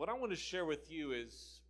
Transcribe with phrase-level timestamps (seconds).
[0.00, 1.60] what I want to share with you is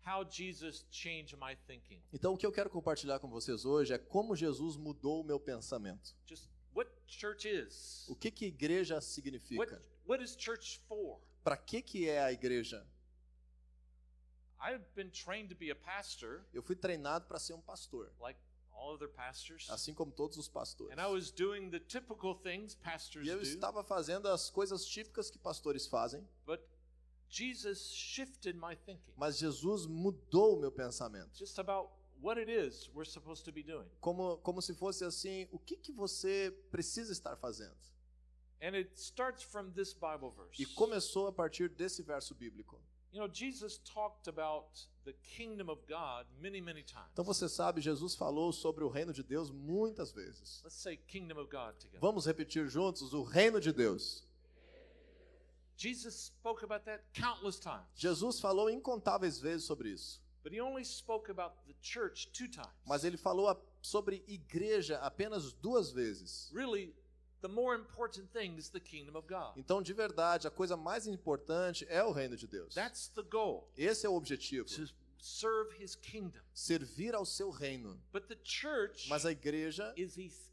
[0.00, 2.00] how Jesus changed my thinking.
[2.12, 5.38] Então, o que eu quero compartilhar com vocês hoje é como Jesus mudou o meu
[5.38, 6.14] pensamento.
[6.26, 8.06] Just what church is.
[8.08, 9.82] O que que igreja What, significa?
[10.06, 11.20] what is church for?
[11.44, 12.86] Para que que é a igreja?
[14.60, 18.40] I've been trained to be a pastor, Eu fui treinado para ser um pastor, like
[18.72, 19.68] all other pastors.
[19.70, 20.96] assim como todos os pastores.
[20.96, 23.42] And I was doing the typical things pastors E eu do.
[23.42, 26.60] estava fazendo as coisas típicas que pastores fazem, But
[27.28, 31.30] Jesus shifted my thinking mas Jesus mudou o meu pensamento.
[31.36, 33.86] just about what it is we're supposed to be doing.
[34.00, 37.76] Como, como se fosse assim, o que, que você precisa estar fazendo?
[38.60, 40.60] And it starts from this Bible verse.
[40.60, 42.80] E começou a partir desse verso bíblico.
[43.12, 47.08] You know, Jesus talked about the kingdom of God many, many times.
[47.12, 50.60] Então você sabe, Jesus falou sobre o reino de Deus muitas vezes.
[50.62, 52.00] Let's say kingdom of God together.
[52.00, 54.24] Vamos repetir juntos o reino de Deus.
[55.78, 57.86] Jesus spoke about that countless times.
[57.94, 62.68] Jesus falou incontáveis vezes sobre isso, But he only spoke about the church two times.
[62.86, 63.48] mas ele falou
[63.80, 66.50] sobre igreja apenas duas vezes.
[66.52, 66.92] Really,
[67.42, 69.56] the more important thing is the kingdom of God.
[69.56, 72.74] Então, de verdade, a coisa mais importante é o reino de Deus.
[72.74, 74.88] That's the goal, Esse é o objetivo, to
[75.20, 76.40] serve his kingdom.
[76.54, 78.00] servir ao seu reino.
[78.12, 79.92] But the church Mas a igreja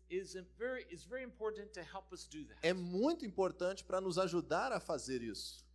[0.09, 2.57] is is a very is very important to help us do that.
[2.61, 5.65] é muito importante para nos ajudar a fazer isso.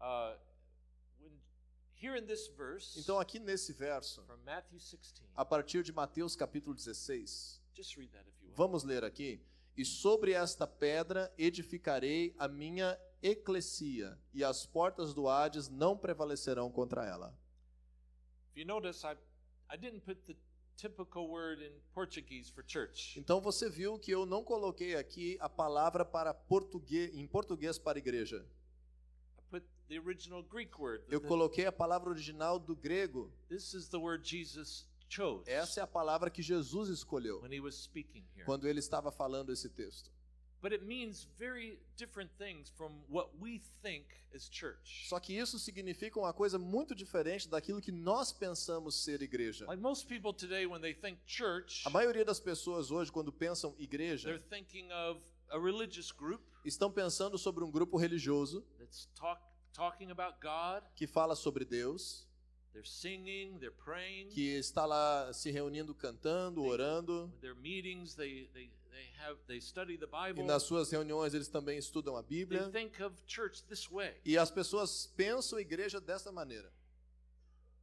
[0.00, 0.36] Uh,
[1.20, 1.32] when,
[1.94, 6.36] here in this verse Então, aqui nesse verso, from Matthew 16, a partir de Mateus
[6.36, 8.54] capítulo 16, just read that if you will.
[8.56, 9.40] vamos ler aqui.
[9.76, 16.70] E sobre esta pedra edificarei a minha eclesia, e as portas do Hades não prevalecerão
[16.70, 17.36] contra ela.
[18.52, 19.16] If you notice, I
[19.68, 20.36] I didn't put the
[20.76, 23.18] typical word in Portuguese for church.
[23.18, 27.98] Então você viu que eu não coloquei aqui a palavra para português em português para
[27.98, 28.44] igreja.
[29.38, 31.04] I put the original Greek word.
[31.08, 33.32] Eu coloquei a palavra original do grego.
[33.48, 37.60] this is the word Jesus chose Essa é a palavra que Jesus escolheu when he
[37.60, 38.44] was speaking here.
[38.44, 40.10] quando ele estava falando esse texto.
[40.64, 45.06] But it means very different things from what we think as church.
[45.10, 49.66] Só que isso significa uma coisa muito diferente daquilo que nós pensamos ser igreja.
[49.66, 53.72] Like most people today, when they think church, A maioria das pessoas hoje, quando pensam
[53.72, 55.20] they're igreja, thinking of
[55.50, 59.42] a religious group estão pensando sobre um grupo religioso that's talk,
[59.74, 60.82] talking about God.
[60.96, 62.26] que fala sobre Deus,
[62.74, 64.28] They're singing, they're praying.
[64.30, 69.60] que está lá se reunindo, cantando, orando, With their meetings, they, they, they have they
[69.60, 70.44] study the e Bible.
[70.44, 72.68] nas suas reuniões eles também estudam a They Bíblia.
[72.72, 74.12] think of church this way.
[74.24, 76.70] E as pessoas pensam igreja dessa maneira.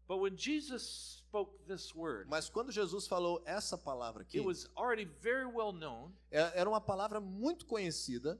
[0.09, 4.68] But when Jesus spoke this word, Mas quando Jesus falou essa palavra aqui, it was
[4.75, 8.38] already very well known é- era uma palavra muito conhecida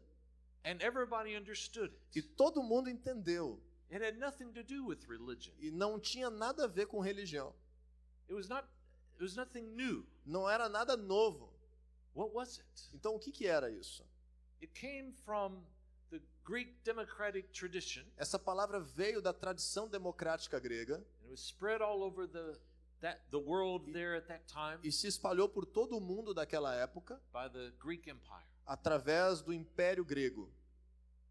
[0.66, 2.28] and everybody understood e it.
[2.36, 3.58] todo mundo entendeu.
[3.92, 5.54] It had nothing to do with religion.
[5.60, 7.54] E não tinha nada a ver com religião.
[8.28, 8.66] It was not
[9.16, 10.06] it was nothing new.
[10.26, 11.52] Não era nada novo.
[12.14, 12.90] What was it?
[12.94, 14.06] Então o que, que era isso?
[14.62, 15.64] It came from
[16.10, 21.82] the Greek democratic tradition Essa palavra veio da tradição democrática grega and it was spread
[21.82, 22.60] all over the
[23.00, 26.76] that the world there at that time e se espalhou por todo o mundo daquela
[26.76, 28.46] época by the Greek Empire.
[28.66, 30.50] através do Império Grego.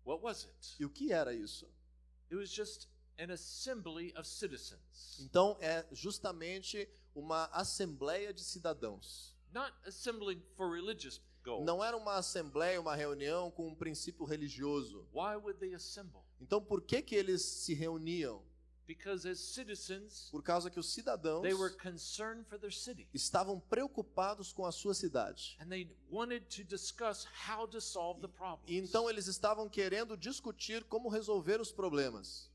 [0.05, 0.77] What was it?
[0.81, 1.69] E o que era isso?
[5.21, 9.37] Então é justamente uma assembleia de cidadãos.
[9.53, 11.67] Not assembling for religious goals.
[11.67, 15.07] Não era uma assembleia, uma reunião com um princípio religioso.
[15.13, 16.23] Why would they assemble?
[16.41, 18.43] Então por que que eles se reuniam?
[18.91, 23.07] Because as citizens, Por causa que os cidadãos they were concerned for their city.
[23.15, 25.57] estavam preocupados com a sua cidade.
[25.61, 28.69] And they wanted to discuss how to solve the problems.
[28.69, 32.51] E então eles estavam querendo discutir como resolver os problemas.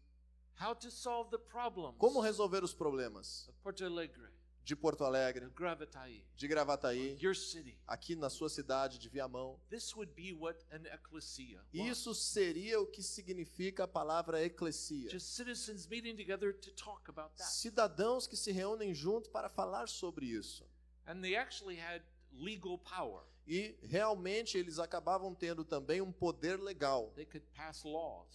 [0.60, 4.28] how to solve the problems Como resolver os problemas Porto Alegre,
[4.66, 7.78] de Porto Alegre, Gravataí, de Gravataí, your city.
[7.88, 9.60] aqui na sua cidade de Viamão.
[9.70, 11.88] This would be what an ecclesia was.
[11.88, 15.12] Isso seria o que significa a palavra eclesia.
[15.12, 17.48] Just citizens meeting together to talk about that.
[17.48, 20.66] Cidadãos que se reúnem junto para falar sobre isso.
[21.06, 22.02] And they actually had
[22.34, 23.22] legal power.
[23.48, 27.14] E realmente eles acabavam tendo também um poder legal.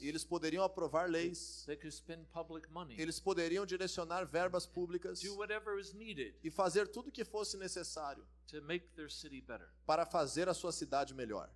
[0.01, 1.65] Eles poderiam aprovar leis.
[3.01, 5.21] Eles poderiam direcionar verbas públicas
[6.45, 8.25] e fazer tudo o que fosse necessário
[9.85, 11.51] para fazer a sua cidade melhor.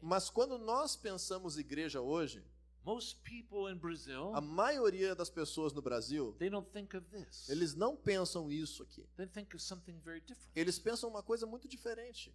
[0.00, 2.42] Mas quando nós pensamos igreja hoje,
[2.86, 7.48] most people in Brazil, a maioria das pessoas no Brasil, they don't think of this.
[7.48, 9.04] eles não pensam isso aqui.
[9.16, 10.52] They think of something very different.
[10.54, 12.32] Eles pensam uma coisa muito diferente.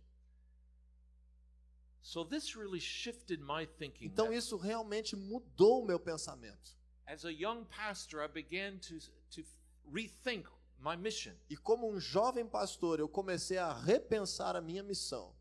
[2.01, 4.06] So this really shifted my thinking.
[4.06, 6.75] Então isso realmente mudou o meu pensamento.
[7.07, 9.00] as a young pastor, I began to
[9.31, 9.44] to
[9.89, 10.48] rethink
[10.80, 11.33] my mission.
[11.50, 15.33] E como um jovem pastor, eu comecei a repensar a minha missão.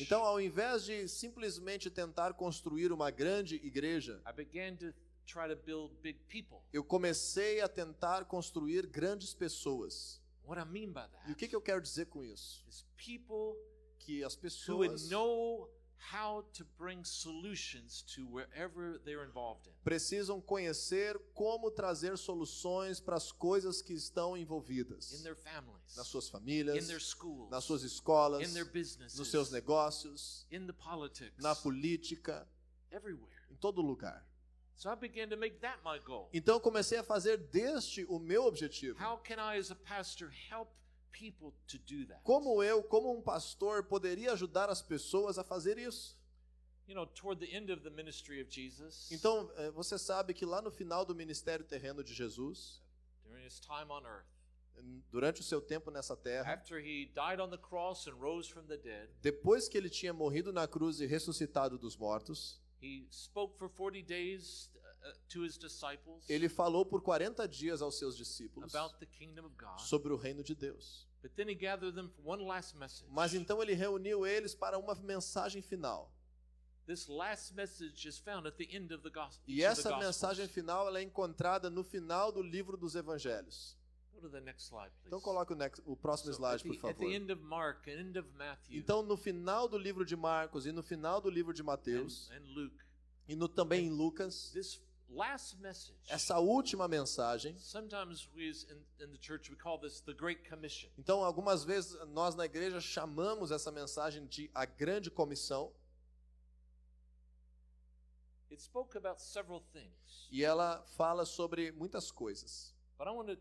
[0.00, 4.94] Então, ao invés de simplesmente tentar construir uma grande igreja, I began to
[5.26, 6.58] try to build big people.
[6.72, 10.22] eu comecei a tentar construir grandes pessoas.
[10.46, 12.64] What I mean by E that o que, que eu quero dizer com isso?
[13.98, 15.08] Que as who would pessoas
[16.12, 19.72] know how to bring solutions to wherever they're involved in.
[19.84, 26.06] precisam conhecer como trazer soluções para as coisas que estão envolvidas In their families, nas
[26.06, 30.66] suas in famílias, their schools, nas suas escolas, in their businesses, nos seus negócios, in
[30.66, 32.46] the politics, na política,
[32.90, 33.32] everywhere.
[33.50, 34.24] em todo lugar.
[34.76, 36.28] So I began to make that my goal.
[36.32, 38.98] Então comecei a fazer deste o meu objetivo.
[42.22, 46.18] Como eu, como um pastor, poderia ajudar as pessoas a fazer isso?
[46.86, 50.60] You know, toward the end of the ministry of Jesus, Então, você sabe que lá
[50.60, 52.82] no final do ministério terreno de Jesus,
[53.24, 54.26] during his time on earth,
[55.10, 58.66] durante o seu tempo nessa terra, after he died on the cross and rose from
[58.66, 63.56] the dead, depois que ele tinha morrido na cruz e ressuscitado dos mortos, he spoke
[63.56, 64.70] for 40 days
[65.04, 69.44] uh, to his disciples ele falou por 40 dias aos seus discípulos about the kingdom
[69.46, 69.78] of God.
[69.78, 71.06] sobre o reino de Deus.
[71.22, 73.10] But then he gathered them for one last message.
[73.10, 76.12] Mas então ele reuniu eles para uma mensagem final.
[76.86, 79.42] This last message is found at the end of the gospel.
[79.46, 83.74] E essa mensagem final é encontrada no final do livro dos evangelhos.
[85.06, 86.94] Então coloque o, next- o próximo slide, por favor.
[88.70, 92.30] Então, no final do livro de Marcos e no final do livro de Mateus,
[93.26, 94.52] e no, também em Lucas,
[96.08, 97.56] essa última mensagem.
[97.58, 100.90] sometimes we as in, in the church we call this the Great Commission.
[100.98, 105.72] Então, algumas vezes nós na igreja chamamos essa mensagem de a grande comissão,
[108.50, 112.72] It spoke about several things, e ela fala sobre muitas coisas.
[112.96, 113.38] but I want to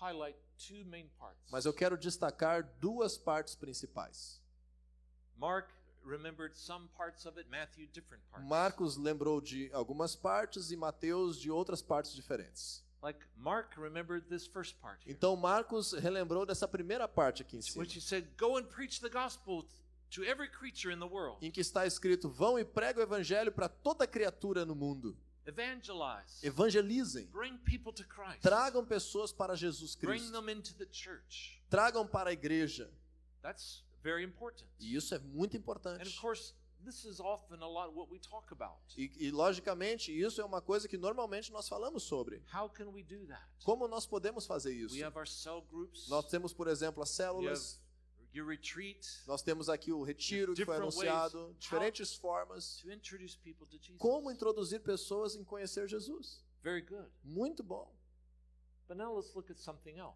[0.00, 1.50] highlight two main parts.
[1.50, 4.40] Mas eu quero destacar duas partes principais.
[5.36, 5.70] Mark
[6.04, 8.46] remembered some parts of it, Matthew different parts.
[8.48, 12.82] Marcos lembrou de algumas partes e Mateus de outras partes diferentes.
[13.02, 17.60] like Mark remembered this first part here, Então Marcos relembrou dessa primeira parte aqui em
[17.62, 19.66] cima, which he said, "Go and preach the gospel
[20.10, 21.36] to every creature in the world.
[21.44, 25.14] em que está escrito: "Vão e pregue o evangelho para toda criatura no mundo.
[25.46, 26.42] Evangelize.
[26.42, 28.40] Evangelizem, Bring people to Christ.
[28.40, 31.60] tragam pessoas para Jesus Bring Cristo, them into the church.
[31.68, 32.90] tragam para a igreja."
[33.42, 34.64] That's very important.
[34.78, 36.20] E isso é muito And of importante.
[36.20, 36.52] course,
[36.84, 38.78] this is often a lot what we talk about.
[38.96, 42.42] E, e, logicamente, isso é uma coisa que normalmente nós falamos sobre.
[42.54, 43.42] How can we do that?
[43.64, 44.94] Como nós podemos fazer isso?
[44.94, 46.06] We have our cell groups.
[46.08, 47.80] Nós temos, por exemplo, as células,
[48.34, 52.78] your retreat nós temos aqui o retiro que foi anunciado, diferentes formas.
[52.80, 53.98] to introduce people to Jesus.
[53.98, 56.44] Como introduzir pessoas em conhecer Jesus?
[56.62, 57.08] Very good.
[57.22, 57.90] Muito bom.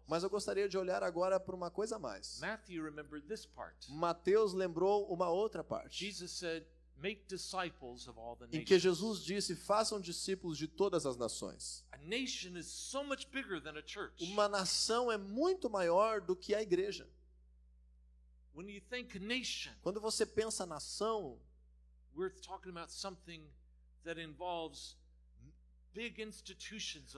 [0.07, 2.39] Mas eu gostaria de olhar agora para uma coisa a mais.
[2.39, 3.91] Matthew remembered this part.
[3.91, 6.65] Mateus lembrou uma outra parte, Jesus said,
[6.97, 11.17] "Make disciples of all the em nations." que Jesus disse: "Façam discípulos de todas as
[11.17, 14.23] nações." A nation is so much bigger than a church.
[14.23, 17.09] Uma nação é muito maior do que a igreja.
[18.53, 21.39] When you think nation, Quando você pensa nação,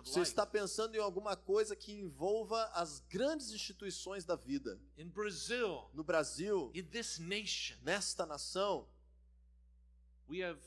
[0.04, 4.80] você está pensando em alguma coisa que envolva as grandes instituições da vida.
[4.98, 6.72] In Brazil, No Brasil,
[7.84, 8.88] nesta nação,
[10.30, 10.60] we have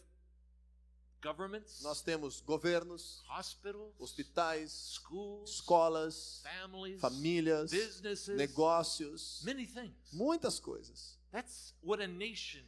[1.23, 10.13] governments, nós temos governos, hospitals, hospitais, schools, escolas, families, famílias, businesses, negócios, many things.
[10.13, 11.19] muitas coisas.
[11.33, 12.63] That's what a nation.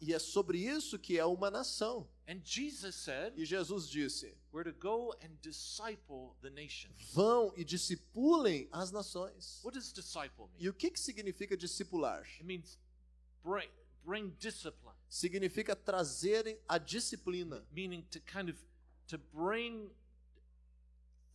[0.00, 2.08] E é sobre isso que é uma nação.
[2.28, 6.94] And Jesus said, E Jesus disse: we're to go and disciple the nations.
[7.12, 9.60] Vão e discipulem as nações.
[9.62, 10.64] What does disciple mean?
[10.64, 12.22] E o que, que significa discipular?
[12.22, 12.78] It means
[13.42, 13.68] bring,
[14.04, 17.64] bring discipline, Significa trazerem a disciplina.
[17.72, 18.58] meaning to kind of
[19.08, 19.90] to bring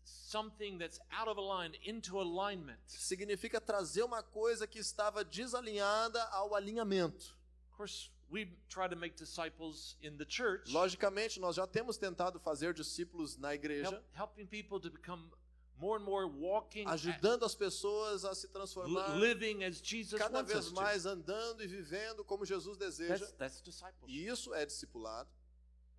[0.03, 2.79] something that's out of line into alignment.
[2.87, 7.37] Significa trazer uma coisa que estava desalinhada ao alinhamento.
[7.79, 12.37] Of course, we try to make disciples in the church, Logicamente, nós já temos tentado
[12.37, 15.31] fazer discípulos na igreja, help, helping people to become
[15.77, 20.69] more and more walking, ajudando as pessoas a se transformar living as Jesus cada vez
[20.71, 23.17] mais andando e vivendo como Jesus deseja.
[23.17, 24.09] That's, that's discipleship.
[24.09, 25.29] E isso é discipulado.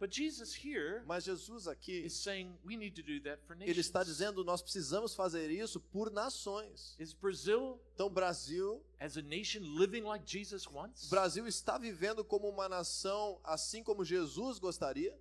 [0.01, 3.71] But Jesus here Mas Jesus aqui, is saying we need to do that for nations.
[3.71, 6.97] ele está dizendo nós precisamos fazer isso por nações.
[6.99, 11.11] Is Brazil Então, Brasil, as a nation living like Jesus wants?
[11.11, 15.13] Brasil está vivendo como uma nação assim como Jesus gostaria?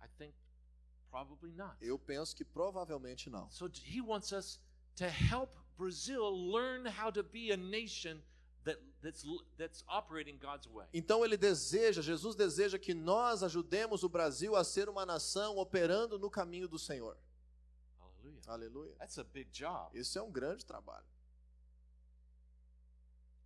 [0.00, 0.34] I think
[1.10, 1.76] probably not.
[1.80, 3.50] Eu penso que provavelmente não.
[3.50, 4.60] So he wants us
[4.94, 8.22] to help Brazil learn how to be a nation
[8.64, 9.24] that, that's,
[9.56, 10.86] that's operating God's way.
[10.92, 16.18] Então ele deseja, Jesus deseja que nós ajudemos o Brasil a ser uma nação operando
[16.18, 17.16] no caminho do Senhor.
[17.98, 18.42] Hallelujah.
[18.46, 18.94] Aleluia.
[18.98, 19.96] That's a big job.
[19.98, 21.06] Isso é um grande trabalho.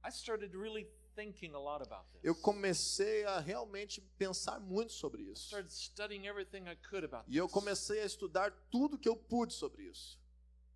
[0.04, 2.20] I started really thinking a lot about this.
[2.22, 5.46] Eu comecei a realmente pensar muito sobre I isso.
[5.46, 9.54] started studying everything I could about E eu comecei a estudar tudo que eu pude
[9.54, 10.18] sobre isso.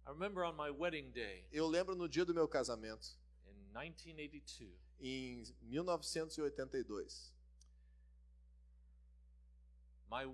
[0.06, 3.17] I remember on my wedding day Eu lembro no dia do meu casamento,
[3.78, 4.70] 1982,
[5.00, 7.32] em 1982.
[10.10, 10.26] my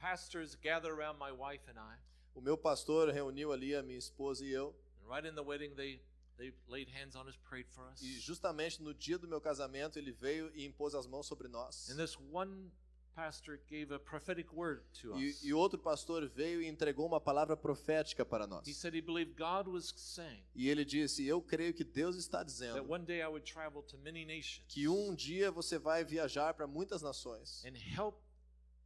[0.00, 1.96] pastors gathered around my wife and I,
[2.34, 5.74] O meu pastor reuniu ali a minha esposa e eu, and right in the wedding
[5.74, 6.00] they
[6.36, 8.00] they laid hands on us, prayed for us.
[8.00, 11.88] e justamente no dia do meu casamento ele veio e impôs as mãos sobre nós.
[11.90, 12.70] And this one
[13.18, 15.42] pastor gave a prophetic word to us.
[15.42, 18.76] E, e outro pastor veio e entregou uma palavra profética para He nós.
[18.76, 22.46] said he believed God was saying E ele disse: Eu creio que Deus está that
[22.46, 26.54] dizendo one day I would travel to many nations que um dia você vai viajar
[26.54, 28.14] para muitas nações and help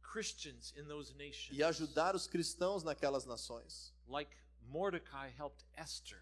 [0.01, 3.93] Christians in those nations, e ajudar os cristãos naquelas nações.
[4.07, 4.31] like
[4.67, 6.19] Mordecai helped Esther.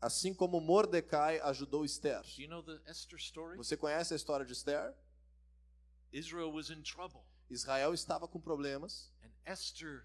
[0.00, 2.22] Assim como Mordecai ajudou Esther.
[2.22, 3.56] Do you know the Esther story?
[3.56, 4.94] Você conhece a história de Esther?
[6.12, 10.04] Israel was in trouble, Israel estava com problemas and Esther,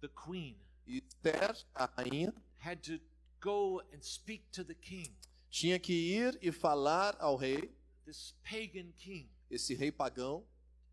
[0.00, 0.56] the queen,
[0.86, 2.98] e Esther, a rainha, had to
[3.40, 5.14] go and speak to the king,
[5.50, 7.70] tinha que ir e falar ao rei,
[8.04, 10.44] this pagan king, esse rei pagão,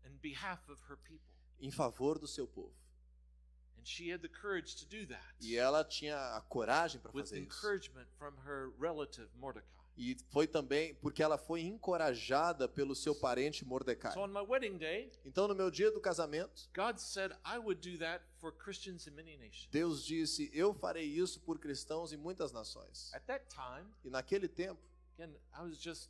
[0.04, 1.20] in behalf of her people.
[1.60, 2.72] em favor do seu povo.
[3.78, 7.24] And she had the courage to do that E ela tinha a coragem para with
[7.28, 7.44] fazer isso.
[7.46, 9.79] encouragement from her relative Mordecai.
[10.02, 14.14] E foi também porque ela foi encorajada pelo seu parente Mordecai.
[14.14, 17.86] So on my wedding day, Então, no meu dia do casamento, God said I would
[17.86, 19.68] do that for Christians in many nations.
[19.70, 23.12] Deus disse: Eu farei isso por cristãos em muitas nações.
[23.12, 24.80] At that time, E naquele tempo,
[25.18, 26.08] again, I was just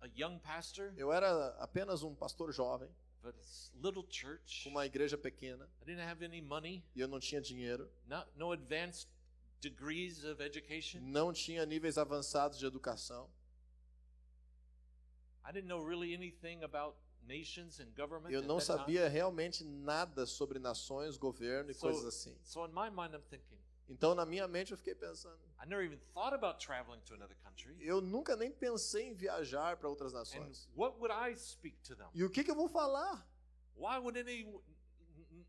[0.00, 2.88] a young pastor, eu era apenas um pastor jovem,
[3.22, 4.64] but it's little church.
[4.64, 5.68] com uma igreja pequena,
[6.44, 9.06] money, e eu não tinha dinheiro, no, no advanced
[9.70, 11.00] degrees of education.
[11.02, 13.28] não tinha níveis avançados de educação.
[15.44, 16.96] I didn't know really anything about
[17.26, 18.32] nations and government.
[18.32, 22.36] Eu não sabia realmente nada sobre nações, governo e So- coisas assim.
[22.42, 23.56] So in my mind, I'm thinking,
[23.88, 27.36] Então, na minha mente, eu fiquei pensando: I never even thought about traveling to another
[27.44, 27.76] country.
[27.80, 30.68] eu nunca nem pensei em viajar para outras And nações.
[30.76, 32.08] what would I speak to them?
[32.12, 33.24] E o que, que eu vou falar?
[33.76, 34.44] Why would any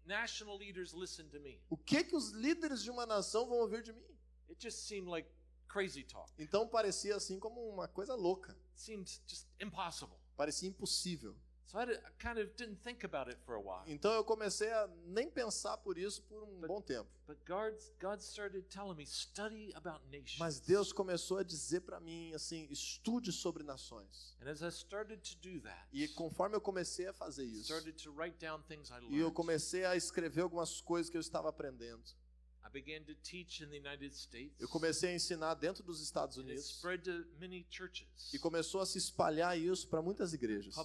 [0.08, 1.60] national leaders listen to me?
[1.70, 4.06] O que, que os líderes de uma nação vão ouvir de mim?
[4.50, 5.30] It just seemed like
[5.68, 6.32] crazy talk.
[6.40, 10.18] Então parecia assim como uma coisa louca, It seemed just impossible.
[10.36, 11.36] parecia impossível.
[11.68, 13.84] So I, di- I kind of didn't think about it for a while.
[13.88, 17.10] Então eu comecei a nem pensar por isso por um But- bom tempo.
[17.28, 20.38] But God, God started telling me, study about nations.
[20.40, 24.34] Mas Deus começou a dizer para mim assim, estude sobre nações.
[24.42, 28.02] And as I started to do that, E conforme eu comecei a fazer isso, started
[28.02, 31.50] to write down things I e eu comecei a escrever algumas coisas que eu estava
[31.50, 32.02] aprendendo.
[32.68, 34.54] I began to teach in the United States.
[34.60, 38.08] Eu comecei a ensinar dentro dos Estados Unidos spread to many churches.
[38.34, 40.76] e começou a se espalhar isso para muitas igrejas.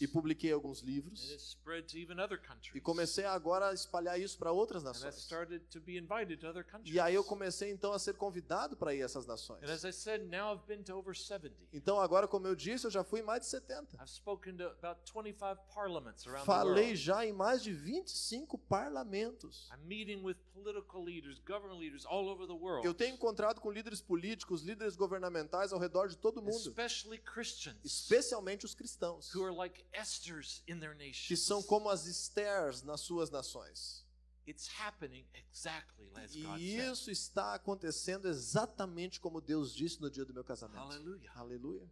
[0.00, 2.74] E publiquei alguns livros spread to even other countries.
[2.74, 5.16] e comecei agora a espalhar isso para outras and I nações.
[5.16, 6.94] started to be invited to other countries.
[6.94, 9.62] E aí eu comecei então a ser convidado para ir a essas nações.
[9.62, 11.54] And as I said, now I've been to over 70.
[11.72, 13.96] Então agora, como eu disse, eu já fui em mais de 70.
[13.96, 19.68] I've spoken to about 25 parliaments around the Falei já em mais de 25 parlamentos.
[19.72, 22.86] I'm meeting with political leaders, government leaders all over the world.
[22.86, 27.78] Eu tenho encontrado com líderes políticos, líderes governamentais ao redor de todo mundo, especially Christians
[27.84, 31.26] especialmente os cristãos, who are like Esther's in their nation.
[31.28, 34.04] que são como as Esthers nas suas nações.
[34.48, 36.92] It's happening exactly as God E said.
[36.92, 40.78] isso está acontecendo exatamente como Deus disse no dia do meu casamento.
[40.78, 41.32] Hallelujah.
[41.34, 41.90] Aleluia.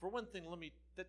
[0.00, 1.08] For one thing, let me that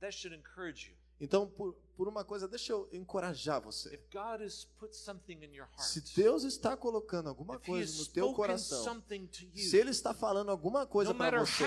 [0.00, 0.96] that should encourage you.
[1.20, 4.00] Então, por, por uma coisa, deixa eu encorajar você.
[5.78, 9.02] Se Deus está colocando alguma coisa no teu coração,
[9.54, 11.64] se Ele está falando alguma coisa para você,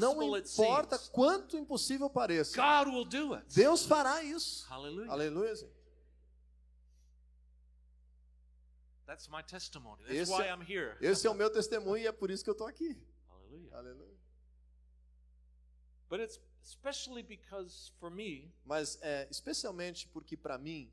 [0.00, 2.60] não importa quanto impossível pareça.
[3.54, 4.66] Deus fará isso.
[5.10, 5.54] Aleluia.
[5.54, 5.80] gente.
[9.06, 10.04] That's my testimony.
[10.04, 10.96] That's Esse why é- I'm here.
[11.00, 12.96] Esse é o meu testemunho e é por isso que eu estou aqui.
[13.28, 13.76] Hallelujah.
[13.76, 14.16] Aleluia.
[16.08, 20.90] But it's especially because for me, Mas é especialmente porque para mim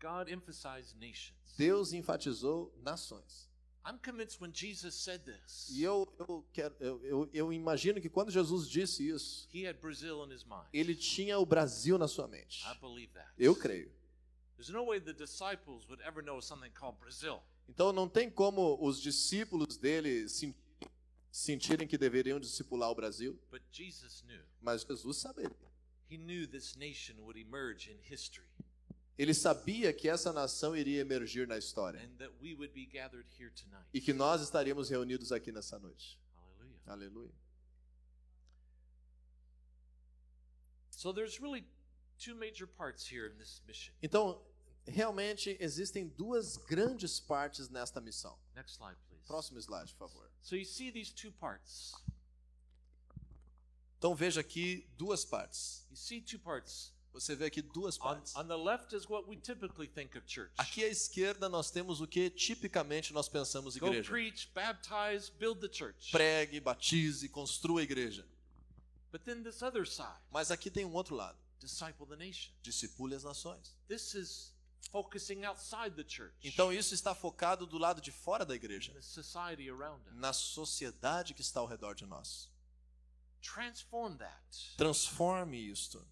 [0.00, 1.36] God emphasized nations.
[1.56, 3.48] Deus enfatizou nações.
[3.84, 8.08] I'm convinced when Jesus said this, E eu eu quero eu, eu, eu imagino que
[8.08, 10.66] quando Jesus disse isso, he had Brazil in his mind.
[10.72, 12.64] ele tinha o Brasil na sua mente.
[12.66, 13.28] I believe that.
[13.38, 13.90] Eu creio.
[14.56, 17.40] There's no way the disciples would ever know something called Brazil.
[17.68, 20.28] Então não tem como os discípulos dele
[21.38, 24.42] sentirem que deveriam discipular o Brasil, But Jesus knew.
[24.60, 25.68] mas Jesus saberia.
[26.10, 28.48] He knew this nation would emerge in history
[29.16, 33.26] Ele sabia que essa nação iria emergir na história and that we would be gathered
[33.38, 33.86] here tonight.
[33.92, 36.18] e que nós estaríamos reunidos aqui nessa noite.
[36.86, 37.30] Aleluia.
[43.66, 43.94] Mission.
[44.02, 44.42] Então,
[44.86, 48.36] realmente existem duas grandes partes nesta missão.
[48.54, 48.98] Next slide.
[49.28, 50.28] Próximo slide, por favor.
[50.42, 51.92] So you see these two parts.
[53.98, 55.84] Então veja aqui duas partes.
[55.90, 56.92] You see two parts.
[57.12, 58.34] Você vê aqui duas On, partes.
[58.36, 60.52] on the left is what we typically think of church.
[60.56, 64.08] Aqui à esquerda nós temos o que tipicamente nós pensamos Go igreja.
[64.10, 66.10] preach, baptize, build the church.
[66.12, 68.24] Pregue, batize, construa a igreja.
[69.10, 71.36] But then this other side, Mas aqui tem um outro lado.
[71.58, 72.52] disciple the nation.
[72.62, 73.74] Discipule as nações.
[73.88, 74.54] This is
[74.90, 76.34] focusing outside the church.
[76.42, 78.92] Então isso está focado do lado de fora da igreja,
[80.12, 82.50] na sociedade que está ao redor de nós.
[84.76, 86.06] Transforme isto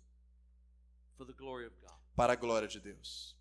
[1.17, 1.97] for the glory of God.
[2.15, 3.35] para a glória de Deus.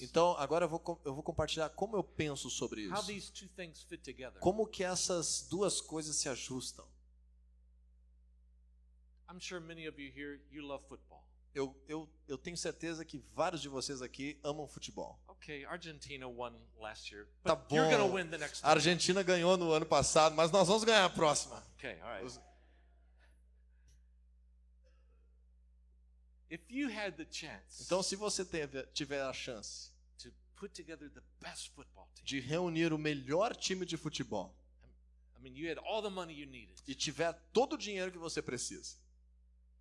[0.00, 3.30] Então, agora eu vou, eu vou compartilhar como eu penso sobre isso.
[4.40, 6.86] Como que essas duas coisas se ajustam.
[9.28, 11.24] I'm sure many of you here you love football.
[11.54, 15.18] Eu, eu, eu tenho certeza que vários de vocês aqui amam futebol.
[15.28, 18.12] Okay, Argentina won last year, Tá but you're bom.
[18.12, 18.70] win the next A.
[18.70, 21.62] Argentina ganhou no ano passado, mas nós vamos ganhar a próxima.
[21.76, 22.24] Okay, all right.
[22.26, 22.40] Os-
[26.50, 31.10] If you had the chance Então, se você teve, tiver a chance to put together
[31.10, 34.54] the best football team, de reunir o melhor time de futebol
[35.36, 36.80] I mean, you had all the money you needed.
[36.86, 38.96] e tiver todo o dinheiro que você precisa,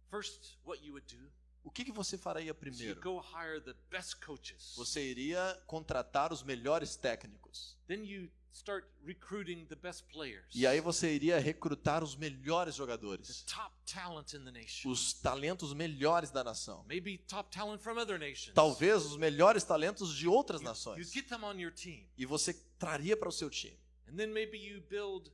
[0.09, 1.29] First, what you would do
[1.63, 2.99] o que, que você faria primeiro?
[3.01, 4.73] go hire the best coaches.
[4.75, 7.77] Você iria contratar os melhores técnicos.
[7.87, 10.45] Then you start recruiting the best players.
[10.53, 14.89] E aí você iria recrutar os melhores jogadores, top talent in the nation.
[14.89, 16.83] os talentos melhores da nação.
[16.87, 18.53] Maybe top talent from other nations.
[18.53, 21.11] Talvez os melhores talentos de outras nações.
[21.11, 22.05] get them on your team.
[22.17, 23.77] E você traria para o seu time.
[24.07, 25.31] And then maybe you build.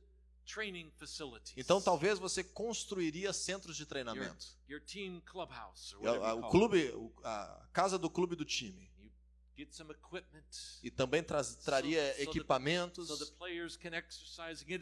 [1.56, 4.46] Então talvez você construiria centros de your, treinamento.
[4.68, 4.80] your
[5.20, 6.92] clubhouse or E a- you O clube,
[7.24, 8.82] a casa do clube do time.
[8.82, 8.90] it.
[9.56, 10.44] You get some equipment
[10.82, 13.08] E também traz- traria so equipamentos.
[13.08, 13.32] so the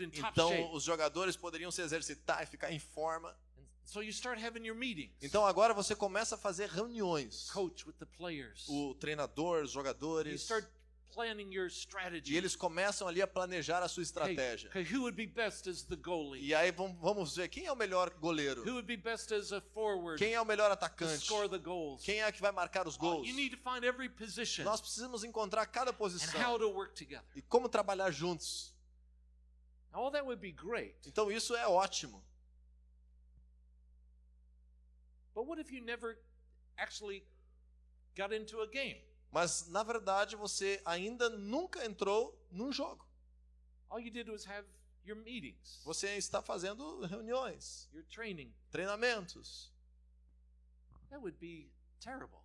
[0.04, 3.36] in top Então os jogadores poderiam se exercitar e ficar em forma.
[3.84, 5.10] So you start your.
[5.22, 7.50] Então agora você começa a fazer reuniões.
[7.50, 8.68] coach with the players.
[8.68, 10.42] O treinador, os you jogadores.
[10.42, 10.77] start your strategy.
[12.24, 14.68] E eles começam ali a planejar a sua Hey, estratégia.
[14.68, 16.40] okay, who would be best as the goalie?
[16.44, 18.60] E aí vamos, ver quem é o melhor goleiro.
[18.62, 21.24] Who would be best as a forward Quem é o melhor to atacante.
[21.24, 22.04] score the goals?
[22.04, 23.26] Quem é que vai marcar os Oh, gols.
[23.28, 26.94] you need to find every position Nós precisamos encontrar cada and posição how to work
[26.94, 27.26] together.
[27.34, 28.74] e como trabalhar juntos.
[29.92, 30.94] All that would be great.
[31.06, 32.22] Então isso é ótimo.
[35.34, 36.18] But what if you never
[36.76, 37.24] actually
[38.16, 39.02] got into a game?
[39.30, 43.06] Mas na verdade você ainda nunca entrou num jogo.
[43.90, 44.66] All you did was have
[45.04, 48.52] your meetings, Você está fazendo reuniões, your training.
[48.70, 49.72] treinamentos.
[51.10, 52.38] That would be terrible.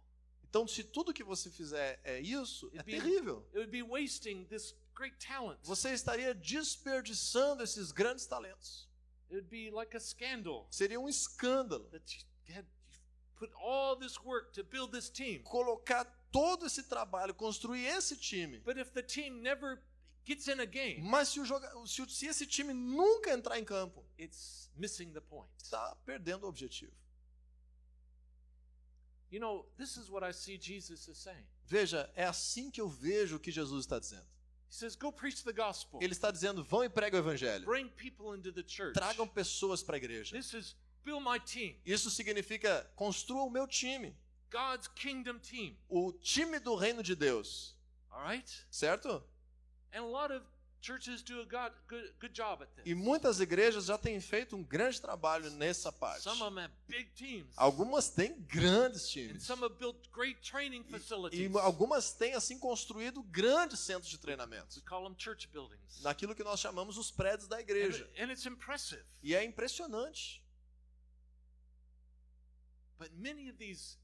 [0.49, 3.45] Então se tudo que você fizer é isso, é It'd be- terrível.
[3.49, 5.59] It would be wasting this great talent.
[5.63, 8.87] Você estaria desperdiçando esses grandes talentos.
[9.29, 12.05] It would be like a scandal Seria um escândalo that
[12.47, 12.99] you had you
[13.35, 15.41] put all this work to build this team.
[15.43, 18.59] colocar todo esse trabalho, construir esse time.
[18.65, 19.79] But if the team never
[20.25, 21.71] gets in a game, Mas se, o joga...
[21.85, 25.49] se, se esse time nunca entrar em campo, it's missing the point.
[25.57, 26.91] está perdendo o objetivo.
[29.29, 31.45] You know, this is what I see Jesus is saying.
[31.65, 34.25] Veja, é assim que eu vejo o que Jesus está dizendo.
[34.69, 35.99] He says, Go preach the gospel.
[36.01, 37.65] Ele está dizendo: vão e preguem o evangelho.
[37.65, 38.93] Bring people into the church.
[38.93, 40.35] Tragam pessoas para a igreja.
[40.35, 44.15] This is build my team, Isso significa construa o meu time,
[44.53, 45.75] God's kingdom team.
[45.89, 47.75] o time do reino de Deus,
[48.11, 48.47] All right?
[48.69, 49.23] certo?
[49.91, 50.43] And a lot of
[50.85, 52.83] Churches do a good, good job at this.
[52.85, 56.21] E muitas igrejas já têm feito um grande trabalho nessa parte.
[56.23, 57.53] Some of them have big teams.
[57.55, 59.43] Algumas têm grandes And times.
[59.45, 61.55] some have built great training E facilities.
[61.55, 64.75] algumas têm, assim, construído grandes centros de treinamento.
[64.75, 66.01] We call them church buildings.
[66.01, 68.05] Naquilo que nós chamamos os prédios da And, igreja.
[68.19, 69.01] and it's impressive.
[69.23, 70.43] E é impressionante.
[72.99, 73.97] But many of these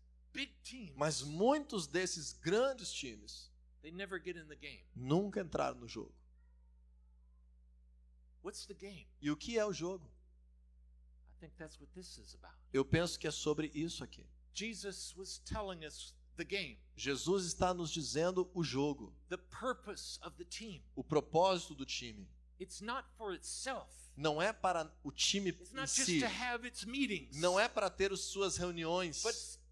[0.96, 3.50] Mas muitos desses grandes times
[4.96, 6.14] nunca entraram no jogo.
[9.22, 10.06] E o que é o jogo?
[11.38, 12.58] I think that's what this is about.
[12.74, 14.26] Eu penso que é sobre isso aqui.
[16.96, 19.14] Jesus está nos dizendo o jogo,
[20.96, 22.28] o propósito do time.
[22.60, 23.90] It's not for itself.
[24.18, 26.20] Não é para o time It's em not just si.
[26.20, 27.38] to have its meetings.
[27.38, 29.24] Não é para ter as suas reuniões.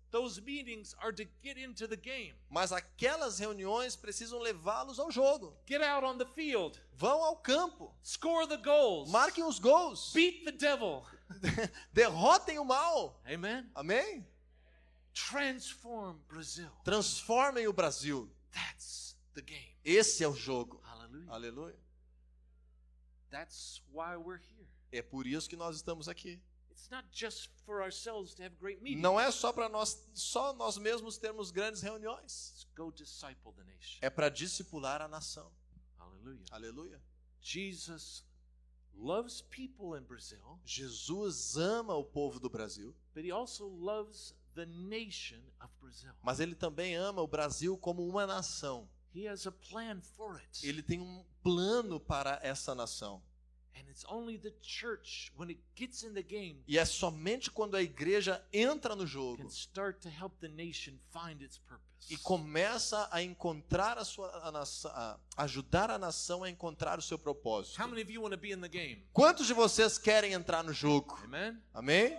[0.10, 2.34] Those meetings are to get into the game.
[2.50, 5.54] Mas aquelas reuniões precisam levá-los ao jogo.
[5.66, 6.80] Get out on the field.
[6.96, 7.94] Vão ao campo.
[8.02, 9.10] Score the goals.
[9.10, 10.14] Marquem os gols.
[10.14, 11.06] Beat the devil.
[11.94, 13.22] Derrotem o mal.
[13.26, 13.70] Amen.
[13.76, 14.26] Amém?
[15.14, 16.72] Transform Brazil.
[16.84, 18.32] Transformem o Brasil.
[18.52, 19.76] That's the game.
[19.84, 20.82] Esse é o jogo.
[20.84, 21.32] Hallelujah.
[21.34, 21.80] Aleluia.
[23.30, 24.68] That's why we're here.
[24.92, 26.40] É por isso que nós estamos aqui.
[26.78, 29.02] It's not just for ourselves to have great meetings.
[29.02, 32.68] Não é só para nós, só nós mesmos termos grandes reuniões.
[34.00, 35.52] É para discipular a nação.
[35.98, 36.46] Hallelujah.
[36.52, 37.02] Aleluia.
[37.42, 38.24] Jesus
[38.94, 44.66] loves people in Brazil, Jesus ama o povo do Brasil, but he also loves the
[44.66, 46.14] nation of Brazil.
[46.22, 48.88] mas ele também ama o Brasil como uma nação.
[49.16, 50.68] He has a plan for it.
[50.68, 53.24] Ele tem um plano para essa nação.
[56.68, 60.94] E é somente quando a igreja entra no jogo can start to help the nation
[61.12, 62.14] find its purpose.
[62.14, 67.02] e começa a encontrar a sua a nação, a ajudar a nação a encontrar o
[67.02, 67.82] seu propósito.
[67.82, 69.06] How many of you want to be in the game?
[69.14, 71.18] Quantos de vocês querem entrar no jogo?
[71.24, 71.62] Amen?
[71.74, 72.18] Amém?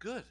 [0.00, 0.24] Good.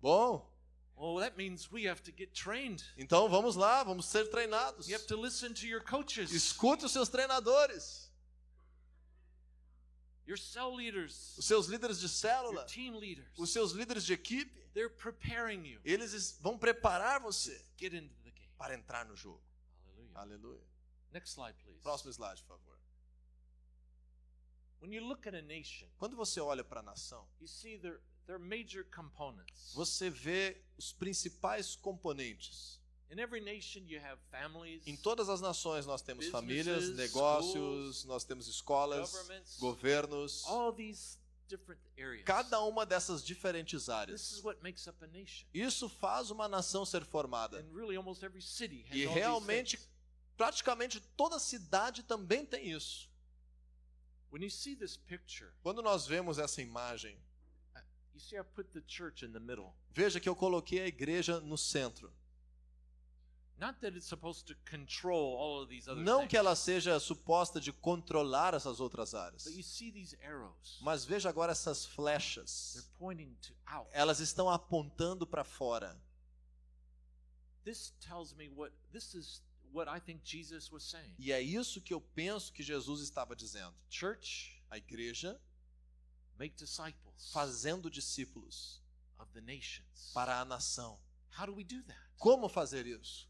[0.00, 0.52] Bom,
[0.96, 2.84] Well, that means we have to get trained.
[2.96, 4.88] então vamos lá, vamos ser treinados.
[4.88, 8.03] You have to listen to your coaches, Escute os seus treinadores,
[10.26, 13.26] your cell leaders, os seus líderes de your célula, team leaders.
[13.38, 14.60] os seus líderes de equipe.
[14.72, 15.80] They're preparing you.
[15.84, 18.48] Eles es- vão preparar você Get into the game.
[18.58, 19.42] para entrar no jogo.
[19.86, 20.18] Hallelujah.
[20.20, 20.64] Aleluia.
[21.12, 21.80] Next slide, please.
[21.82, 22.74] Próximo slide, por favor.
[24.80, 28.00] When you look at a nation, Quando você olha para a nação, you see their,
[28.26, 29.72] their major components.
[29.74, 32.80] você vê os principais componentes.
[33.10, 38.24] In every nation, you have families, Em todas as nações nós temos famílias, negócios, nós
[38.24, 42.24] temos escolas, governments, governos, all these different areas.
[42.24, 44.44] cada uma dessas diferentes This is áreas.
[44.44, 45.46] what makes up a nation.
[45.52, 47.64] Isso faz uma nação ser formada.
[48.90, 49.78] E realmente,
[50.36, 53.08] praticamente toda cidade também tem isso.
[55.62, 57.16] Quando nós vemos essa imagem,
[59.40, 59.72] middle.
[59.92, 62.12] veja que eu coloquei a igreja no centro.
[65.96, 69.44] Não que ela seja suposta de controlar essas outras áreas.
[69.44, 70.78] but you see these arrows.
[70.80, 72.72] Mas veja agora essas flechas.
[72.74, 73.88] They're pointing to out.
[73.92, 75.96] Elas estão apontando para fora.
[77.64, 81.14] This tells me what this is what I think Jesus was saying.
[81.18, 83.74] E é isso que eu penso que Jesus estava dizendo.
[83.88, 85.40] Church, A igreja
[86.38, 88.82] make disciples fazendo discípulos
[89.18, 90.10] of the nations.
[90.12, 90.98] para a nação.
[91.38, 91.98] How do we do that?
[92.18, 93.28] Como fazer isso?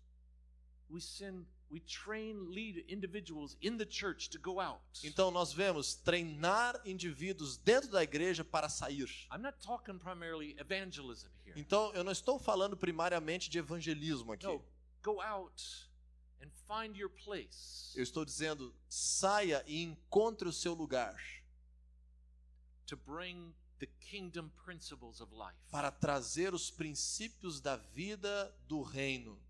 [5.02, 9.08] Então nós vemos treinar indivíduos dentro da igreja para sair.
[9.32, 11.58] I'm not talking primarily evangelism here.
[11.58, 14.46] Então eu não estou falando primariamente de evangelismo aqui.
[14.46, 14.64] No,
[15.02, 15.62] go out
[16.42, 21.16] and find your place Eu estou dizendo saia e encontre o seu lugar
[22.86, 25.56] to bring the kingdom principles of life.
[25.70, 29.40] para trazer os princípios da vida do reino.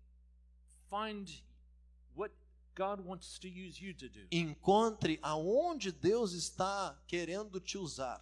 [4.31, 8.21] Encontre aonde Deus está querendo te usar.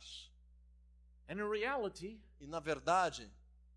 [1.28, 3.32] And in reality, E na verdade,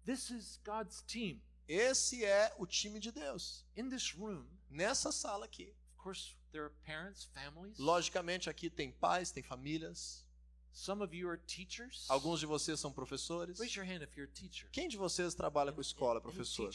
[0.04, 1.40] this is God's team.
[1.68, 3.64] esse é o time de Deus.
[3.76, 5.72] In this room, Nessa sala aqui.
[5.96, 7.78] of course, there are parents, families.
[7.78, 10.24] Logicamente aqui tem pais, tem famílias.
[10.72, 12.04] Some of you are teachers.
[12.10, 13.58] Alguns de vocês são professores.
[13.58, 14.68] Raise your hand if you're a teacher.
[14.72, 16.70] Quem de vocês trabalha com escola, Any professor?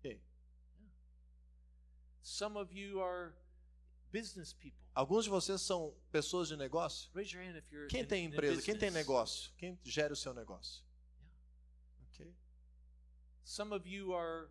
[0.00, 0.18] Quem?
[2.24, 3.34] Some of you are
[4.10, 4.80] business people.
[4.94, 7.10] Alguns de vocês são pessoas de negócio?
[7.14, 8.62] Raise your hand if you're Quem in, tem empresa?
[8.62, 9.52] Quem tem negócio?
[9.58, 10.82] Quem gera o seu negócio?
[12.08, 12.34] Ok.
[13.44, 14.48] Some of you are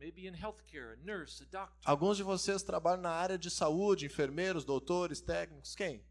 [0.00, 1.78] maybe in healthcare, a nurse, a doctor.
[1.84, 6.02] Alguns de vocês trabalham na área de saúde, enfermeiros, doutores, técnicos, quem?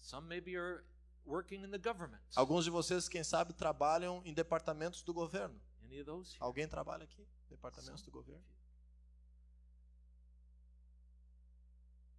[0.00, 0.82] Some maybe are
[1.24, 2.20] working in the government.
[2.34, 5.60] Alguns de vocês, quem sabe, trabalham em departamentos do governo.
[5.92, 6.32] Any those?
[6.32, 6.40] here?
[6.40, 7.26] Alguém trabalha aqui?
[7.50, 8.44] Departamentos do governo?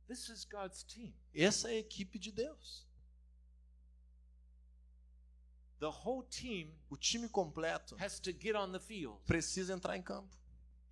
[0.07, 1.15] This is God's team.
[1.33, 2.88] Essa é a equipe de Deus.
[5.79, 10.03] The whole team O time completo has to get on the field precisa entrar em
[10.03, 10.38] campo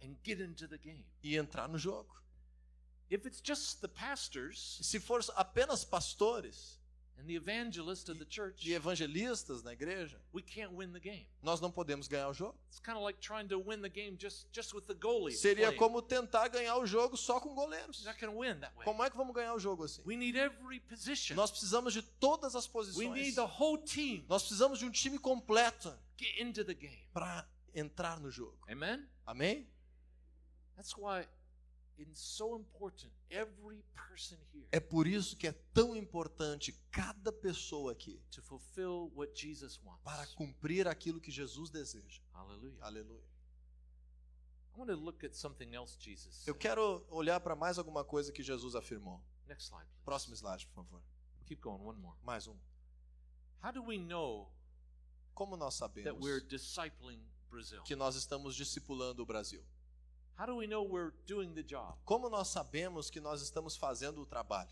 [0.01, 1.05] and get into the game.
[1.21, 2.19] e entrar no jogo.
[3.09, 6.80] If it's just the pastors Se for apenas pastores
[7.21, 11.27] and the evangelist of the church, e evangelistas na igreja, we can't win the game.
[11.43, 12.55] nós não podemos ganhar o jogo.
[12.67, 15.33] It's kind of like trying to win the game just, just with the goalie.
[15.33, 18.03] Seria como tentar ganhar o jogo só com goleiros.
[18.83, 20.01] Como é que vamos ganhar o jogo assim?
[20.05, 21.35] We need every position.
[21.35, 23.13] Nós precisamos de todas as We posições.
[23.13, 27.07] need the whole team Nós precisamos de um time completo get into the game.
[27.13, 28.57] para entrar no jogo.
[28.69, 29.07] Amen.
[29.25, 29.67] Amém?
[30.75, 31.27] That's why
[34.71, 40.03] É por isso que é tão importante cada pessoa aqui to fulfill what Jesus wants.
[40.03, 42.21] para cumprir aquilo que Jesus deseja.
[42.33, 43.21] Aleluia.
[46.23, 49.21] Jesus Eu quero olhar para mais alguma coisa que Jesus afirmou.
[49.47, 50.05] Next slide, please.
[50.05, 51.01] Próximo slide, por favor.
[51.45, 51.81] Keep going.
[51.83, 52.17] One more.
[52.23, 52.57] Mais um.
[53.63, 54.51] How do we know
[55.33, 57.83] Como nós that sabemos we're discipling Brazil?
[57.83, 59.63] que nós estamos discipulando o Brasil?
[60.37, 61.97] How do we know we're doing the job?
[62.05, 64.71] Como nós sabemos que nós estamos fazendo o trabalho?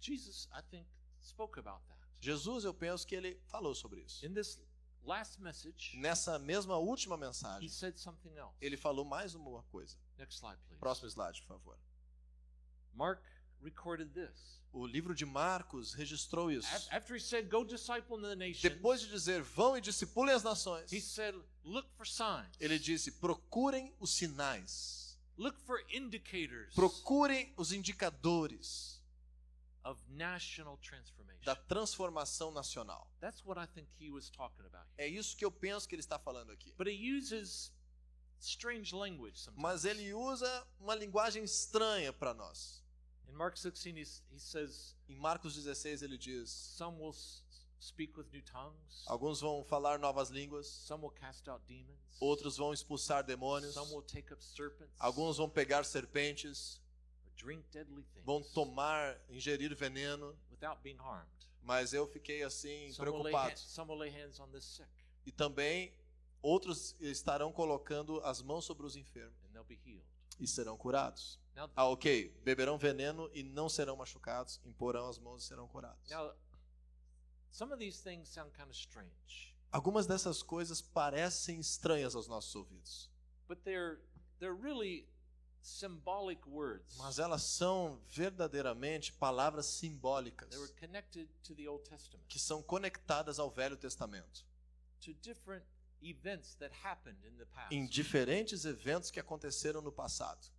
[0.00, 0.86] Jesus, I think,
[1.20, 1.98] spoke about that.
[2.20, 4.24] Jesus, eu penso que ele falou sobre isso.
[4.26, 4.60] In this
[5.04, 8.54] last message, Nessa mesma última he mensagem, said something else.
[8.60, 9.96] ele falou mais uma coisa.
[10.18, 10.80] Next slide, please.
[10.80, 11.78] Próximo slide, por favor.
[12.94, 13.22] Mark.
[14.72, 16.66] O livro de Marcos registrou isso.
[16.74, 20.42] Af- After he said, Go disciple the nations, Depois de dizer, vão e discipulem as
[20.42, 22.56] nações, he said, Look for signs.
[22.58, 29.00] ele disse, procurem os sinais, Look for indicators procurem os indicadores
[29.84, 31.44] of national transformation.
[31.44, 33.10] da transformação nacional.
[33.20, 34.96] That's what I think he was talking about here.
[34.98, 36.72] É isso que eu penso que ele está falando aqui.
[36.78, 37.72] But he uses
[38.40, 39.62] strange language sometimes.
[39.62, 42.81] Mas ele usa uma linguagem estranha para nós.
[43.32, 43.96] In Mark 16,
[44.30, 47.14] he, says, Em Marcos 16 ele diz: Some will
[47.80, 52.58] speak with new tongues, alguns vão falar novas línguas, some will cast out demons, outros
[52.58, 56.78] vão expulsar demônios, some will take up serpents, alguns vão pegar serpentes,
[57.36, 60.36] drink deadly things vão tomar, ingerir veneno.
[60.50, 61.26] without being harmed.
[61.62, 63.58] Mas eu fiquei assim Some preocupado.
[63.58, 64.88] some will lay hands on the sick,
[65.24, 65.92] E também
[66.42, 70.04] outros estarão colocando as mãos sobre os enfermos and they'll be healed.
[70.38, 71.40] e serão curados.
[71.54, 72.28] Now, Ah, ok.
[72.44, 76.08] Beberão veneno e não serão machucados, imporão as mãos e serão curados.
[76.10, 76.32] now,
[77.50, 82.54] some of these things sound kind of strange, Algumas dessas coisas parecem estranhas aos nossos
[82.54, 83.10] ouvidos,
[83.48, 83.98] but they're
[84.38, 85.06] they're really
[85.62, 86.96] symbolic words.
[86.98, 92.62] mas elas são verdadeiramente palavras simbólicas They were connected to the Old Testament, que são
[92.62, 94.44] conectadas ao Velho Testamento,
[95.00, 95.64] to different
[96.02, 100.50] events that happened in the past em diferentes eventos que aconteceram no passado,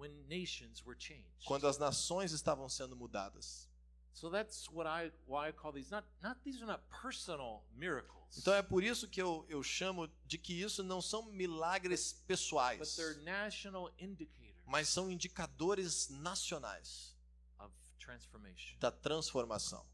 [0.00, 1.44] when nations were changed.
[1.44, 3.68] quando as nações estavam sendo mudadas.
[4.12, 8.38] So that's what I why I call these not not these are not personal miracles,
[8.38, 12.26] Então é por isso que eu, eu chamo de que isso não são milagres but
[12.26, 17.14] pessoais, they're national indicators mas são indicadores nacionais
[17.58, 18.76] of transformation.
[18.80, 19.84] da transformação.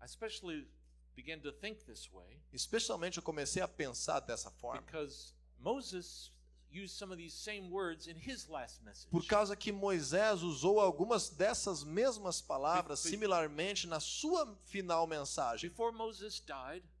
[0.00, 0.68] I especially
[1.14, 6.32] began to think this way Especialmente eu comecei a pensar dessa forma, because Moses
[6.76, 9.08] used some of these same words in his last message.
[9.10, 15.70] por causa que Moisés usou algumas dessas mesmas palavras similarmente na sua final mensagem.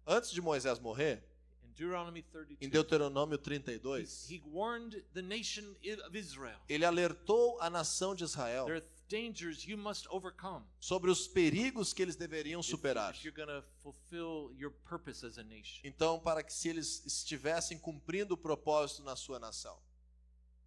[0.06, 1.22] Antes de Moisés morrer,
[1.62, 6.58] in Deuteronomy 32, em Deuteronômio he, 32, he warned the nation i- of Israel.
[6.68, 8.66] ele alertou a nação de Israel
[9.08, 13.14] There are dangers you must overcome sobre os perigos que eles deveriam superar.
[13.14, 15.80] if you're going to fulfill your purpose as a nation.
[15.84, 19.78] Então, para que se eles estivessem cumprindo o propósito na sua nação.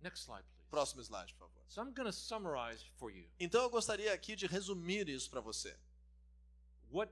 [0.01, 0.69] Next slide, please.
[0.69, 1.63] Próximo slide, por favor.
[1.67, 5.41] So I'm going to summarize for you Então eu gostaria aqui de resumir isso para
[5.41, 5.75] você.
[6.91, 7.11] what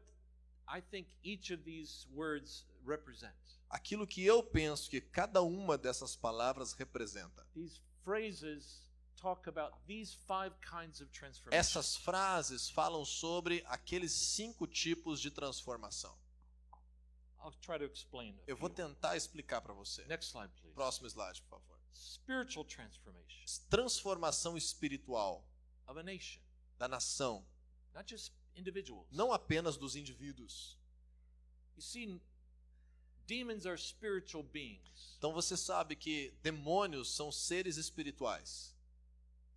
[0.68, 3.34] I think each of these words represent.
[3.70, 7.46] Aquilo que eu penso que cada uma dessas palavras representa.
[7.54, 8.87] These phrases
[9.20, 11.58] talk about these five kinds of transformation.
[11.58, 16.16] Essas frases falam sobre aqueles cinco tipos de transformação.
[17.44, 18.36] I'll try to explain.
[18.40, 20.04] a Eu vou tentar explicar para você.
[20.06, 20.74] Next slide, please.
[20.74, 21.78] Próximo slide, por favor.
[21.94, 25.44] Spiritual transformation Transformação espiritual
[25.88, 26.42] of a nation,
[26.78, 27.46] da nação,
[27.94, 29.08] not just individuals.
[29.12, 30.78] não apenas dos indivíduos.
[31.76, 32.22] You see,
[33.26, 35.16] demons are spiritual beings.
[35.18, 38.76] Então você sabe que demônios são seres espirituais.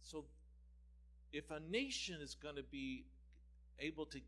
[0.02, 0.26] So
[1.32, 3.06] if a nation is going to be
[3.78, 4.18] able to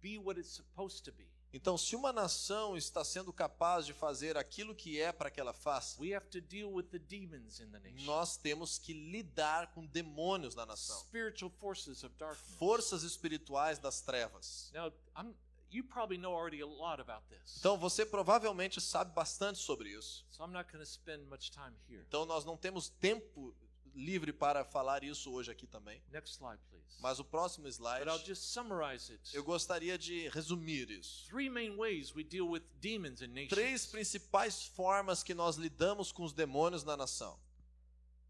[0.00, 4.36] be what it's supposed to be, Então, se uma nação está sendo capaz de fazer
[4.36, 7.68] aquilo que é para que ela faça, we have to deal with the demons in
[7.72, 8.06] the nation.
[8.06, 12.54] nós temos que lidar com demônios na nação, Spiritual forces of darkness.
[12.56, 14.70] forças espirituais das trevas.
[14.72, 15.34] Now, I'm,
[15.72, 17.56] you probably know already a lot about this.
[17.58, 20.24] Então, você provavelmente sabe bastante sobre isso.
[20.30, 22.04] So I'm not going to spend much time here.
[22.06, 23.52] Então, nós não temos tempo
[23.94, 26.02] livre para falar isso hoje aqui também.
[26.10, 26.84] Next slide, please.
[27.00, 29.34] Mas o próximo slide, But I'll just summarize it.
[29.36, 31.26] eu gostaria de resumir isso.
[31.28, 33.50] Three main ways we deal with demons in nations.
[33.50, 37.38] Três principais formas que nós lidamos com os demônios na nação.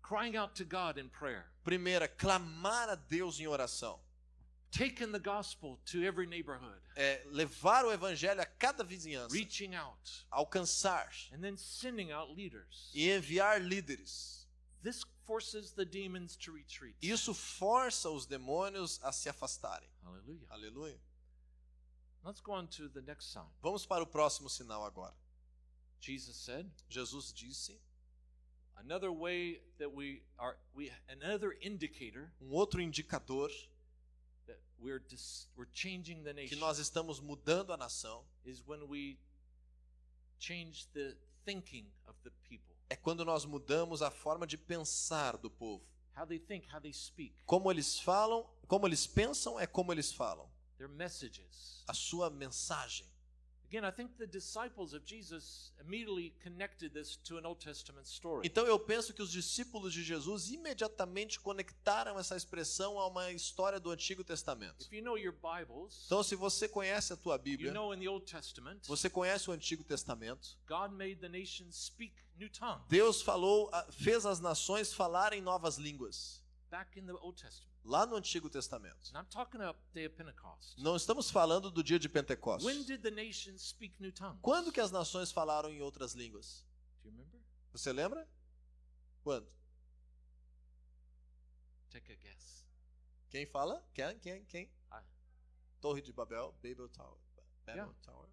[0.02, 1.46] Crying out to God in prayer.
[1.62, 4.00] Primeira, clamar a Deus em oração.
[4.72, 6.80] Taking the gospel to every neighborhood.
[6.94, 10.26] É levar o evangelho a cada vizinhança, Reaching out.
[10.30, 12.88] alcançar And then sending out leaders.
[12.94, 14.48] e enviar líderes.
[14.82, 16.96] This forces the demons to retreat.
[17.00, 19.88] Isso força os demônios a se afastarem.
[20.02, 20.46] Hallelujah.
[20.50, 21.00] Aleluia.
[22.24, 23.46] Let's go on to the next sign.
[23.62, 25.14] Vamos para o próximo sinal agora.
[26.00, 27.78] Jesus said, Jesus disse,
[28.76, 33.50] another way that we are we another indicator um outro indicador
[34.46, 38.88] that we're dis, we're changing the que nation nós estamos mudando a nação is when
[38.88, 39.16] we
[40.40, 41.14] change the
[41.44, 42.69] thinking of the people.
[42.90, 45.82] É quando nós mudamos a forma de pensar do povo.
[46.16, 50.12] How they think, how they speak, Como eles falam, como eles pensam é como eles
[50.12, 50.50] falam.
[50.76, 51.84] their messages.
[51.86, 53.06] A sua mensagem.
[58.44, 63.78] Então eu penso que os discípulos de Jesus imediatamente conectaram essa expressão a uma história
[63.78, 64.86] do Antigo Testamento.
[64.86, 68.00] If you know your Bibles, Então, se você conhece a tua you Bíblia, know in
[68.00, 72.84] the Old Testament, você conhece o Antigo Testamento, God made the nations speak new tongues
[72.88, 76.39] Deus falou, fez as nações falarem novas línguas.
[76.70, 77.70] Back in the Old Testament.
[77.84, 79.10] Lá no Antigo Testamento.
[80.78, 82.66] Não estamos falando do dia de Pentecostes.
[84.42, 86.64] Quando que as nações falaram em outras línguas?
[87.02, 87.40] Do you remember?
[87.72, 88.28] Você lembra?
[89.22, 89.50] Quando?
[91.90, 92.64] Take a guess.
[93.30, 93.84] Quem fala?
[93.94, 94.18] Quem?
[94.18, 94.44] Quem?
[94.44, 94.70] Quem?
[94.90, 95.02] Ah.
[95.80, 97.18] Torre de Babel, Babel Tower.
[97.66, 97.94] Babel Yeah.
[98.02, 98.28] Tower.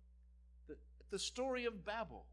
[0.68, 0.76] The,
[1.10, 2.26] the story of Babel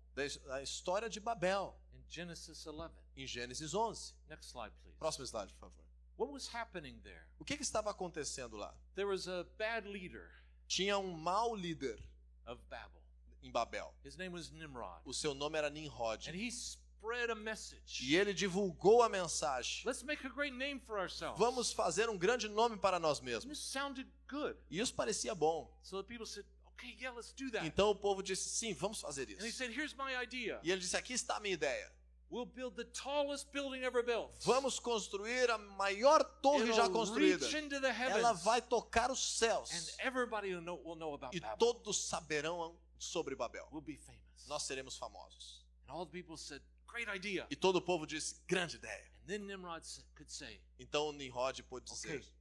[0.51, 2.90] A história de Babel, in Genesis 11.
[3.17, 4.14] em Gênesis 11.
[4.29, 4.97] Next slide, please.
[4.99, 5.84] Próximo slide, por favor.
[6.16, 7.27] What was happening there?
[7.40, 8.74] O que, que estava acontecendo lá?
[8.94, 10.31] There was a bad leader
[10.68, 11.98] Tinha um mau líder
[12.46, 13.03] of Babel.
[13.42, 13.92] em Babel.
[14.05, 15.00] His name was Nimrod.
[15.05, 16.27] O seu nome era Nimrod.
[16.29, 18.00] And he spread a message.
[18.03, 19.83] E ele divulgou a mensagem.
[19.85, 21.38] Let's make a great name for ourselves.
[21.38, 23.59] Vamos fazer um grande nome para nós And mesmos.
[23.59, 24.57] this sounded good.
[24.70, 25.68] E isso parecia bom.
[25.83, 27.66] So the people said, okay, yeah, let's do that.
[27.66, 29.59] Então o povo disse: sim, vamos fazer And he isso.
[29.59, 30.59] said, here's my idea.
[30.62, 31.92] E ele disse: aqui está a minha ideia.
[32.35, 34.33] We'll build the tallest building ever built.
[34.44, 37.47] Vamos construir a maior torre já It'll construída.
[37.47, 38.18] reach into the heavens.
[38.18, 39.97] Ela vai tocar os And céus.
[40.01, 41.57] everybody will know, will know about E Babel.
[41.59, 43.68] todos saberão sobre Babel.
[43.70, 44.49] We'll be famous.
[44.49, 45.64] Nós seremos famosos.
[45.87, 47.47] And all the people said, great idea.
[47.51, 49.05] E todo o povo disse: grande ideia.
[49.23, 49.85] And then Nimrod
[50.16, 52.33] could say, Então Nimrod pôde okay, dizer: this,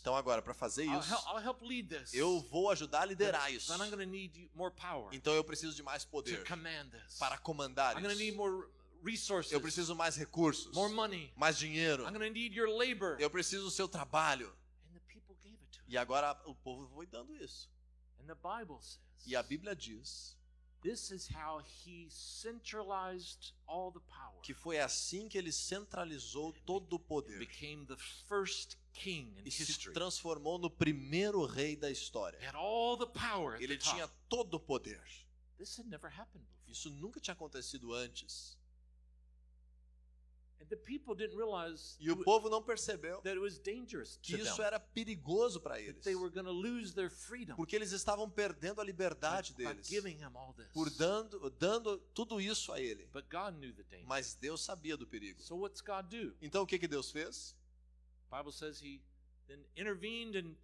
[0.00, 1.14] então agora, para fazer isso,
[2.12, 3.72] eu vou ajudar a liderar isso.
[3.72, 6.44] Then I'm going to need you- more power Então eu preciso de mais to poder
[6.46, 7.18] command this.
[7.18, 8.36] para comandar I'm going to need isso.
[8.36, 8.66] more
[9.04, 11.32] resources, Eu preciso mais recursos, more money.
[11.36, 12.04] mais dinheiro.
[12.04, 13.16] I'm going to need your labor.
[13.20, 14.48] Eu preciso do seu trabalho.
[14.88, 15.84] And the people gave it to him.
[15.88, 17.68] E agora o povo foi dando isso.
[18.20, 20.36] And the Bible says, E a Bíblia diz
[20.80, 24.40] this is how he centralized all the power.
[24.42, 27.96] que foi assim que ele centralizou todo o poder became the
[28.28, 28.76] first
[29.44, 32.38] e se transformou no primeiro rei da história.
[32.40, 35.02] He had all the power at Ele tinha todo o poder.
[35.56, 36.70] This had never happened before.
[36.72, 38.56] Isso nunca tinha acontecido antes.
[40.60, 44.34] And the people didn't realize E o povo não percebeu that it was dangerous que
[44.34, 44.66] isso them.
[44.66, 46.04] era perigoso para eles.
[47.56, 49.88] Porque eles estavam perdendo a liberdade deles.
[50.72, 53.06] Por dando, dando tudo isso a ele.
[53.12, 54.06] But God knew the danger.
[54.06, 55.40] Mas Deus sabia do perigo.
[55.40, 56.36] So what's God do?
[56.42, 57.56] Então o que, que Deus fez?
[58.30, 59.00] Bible says he
[59.48, 60.54] then intervened and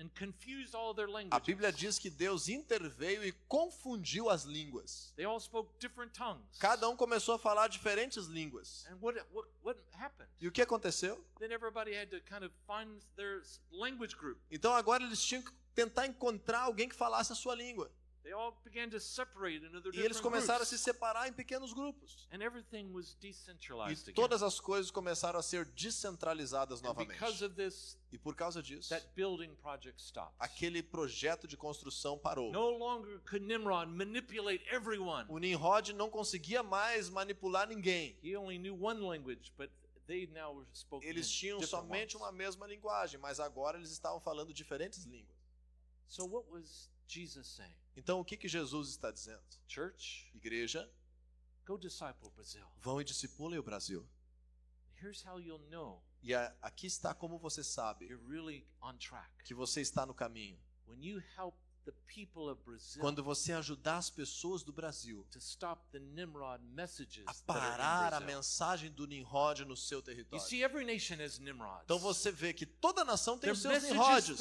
[0.00, 1.46] and confused all their A languages.
[1.46, 5.12] Bíblia diz que Deus interveio e confundiu as línguas.
[5.16, 6.58] They all spoke different tongues.
[6.58, 8.86] Cada um começou a falar diferentes línguas.
[8.88, 10.28] And what what what happened?
[10.40, 11.18] E o que aconteceu?
[11.38, 13.42] Then everybody had to kind of find their
[13.72, 14.38] language group.
[14.50, 17.90] Então agora eles tinham que tentar encontrar alguém que falasse a sua língua.
[18.28, 21.72] They all began to separate into their E eles começaram a se separar em pequenos
[21.72, 22.28] grupos.
[22.30, 27.18] And everything was decentralized E todas as coisas começaram a ser descentralizadas novamente.
[27.42, 30.34] of this, E por causa disso, that building project stopped.
[30.38, 32.52] aquele projeto de construção parou.
[32.52, 35.24] No longer could Nimrod manipulate everyone.
[35.30, 38.14] O Nimrod não conseguia mais manipular ninguém.
[38.22, 39.70] He only knew one language, but
[40.06, 44.52] they now spoke in Eles tinham somente uma mesma linguagem, mas agora eles estavam falando
[44.52, 45.38] diferentes línguas.
[46.08, 47.74] So what was Jesus saying?
[47.98, 49.42] Então o que, que Jesus está dizendo?
[49.66, 50.88] Church, Igreja,
[51.66, 52.66] go disciple Brazil.
[52.78, 54.08] vão e discipulem o Brasil.
[55.00, 59.30] Here's how you'll know E a- aqui está como você sabe you're really on track.
[59.44, 60.58] que você está no caminho.
[60.86, 61.54] When you help
[63.00, 65.26] Quando você ajudar as pessoas do Brasil
[67.26, 70.44] a parar a mensagem do Nimrod no seu território.
[71.84, 74.38] Então você vê que toda nação tem os seus Nimrods.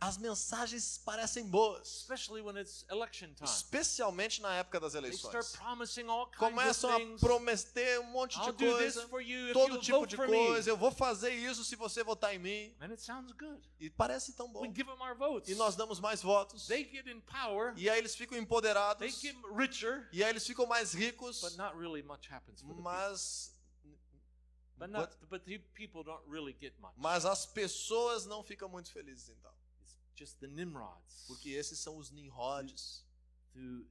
[0.00, 2.06] As mensagens parecem boas,
[3.44, 5.56] especialmente na época das eleições.
[6.38, 9.08] Começam a prometer um monte de coisa,
[9.52, 10.70] todo tipo de coisa.
[10.70, 12.74] Eu vou fazer isso se você votar em mim.
[13.80, 14.60] E parece tão bom.
[15.50, 16.66] E nós damos mais votos.
[16.66, 17.72] They get in power.
[17.76, 19.20] E aí eles ficam They empoderados.
[19.20, 21.40] get richer, E aí eles ficam mais ricos.
[21.40, 22.80] but not really much happens for the.
[22.82, 23.52] Mas,
[24.76, 26.92] But not, but the people don't really get much.
[26.96, 29.52] mas as pessoas não ficam muito felizes então.
[29.82, 31.24] It's just the Nimrods.
[31.28, 33.04] Porque esses são os Nimrods.
[33.52, 33.86] Through-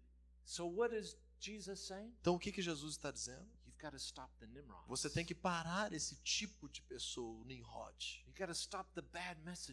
[0.46, 2.14] So what is Jesus saying?
[2.20, 3.48] Então o que, que Jesus está dizendo?
[4.88, 8.26] Você tem que parar esse tipo de pessoa, o Nimrod.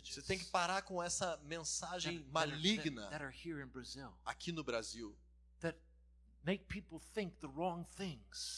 [0.04, 3.08] Você tem que parar com essa mensagem maligna
[4.24, 5.16] aqui no Brasil,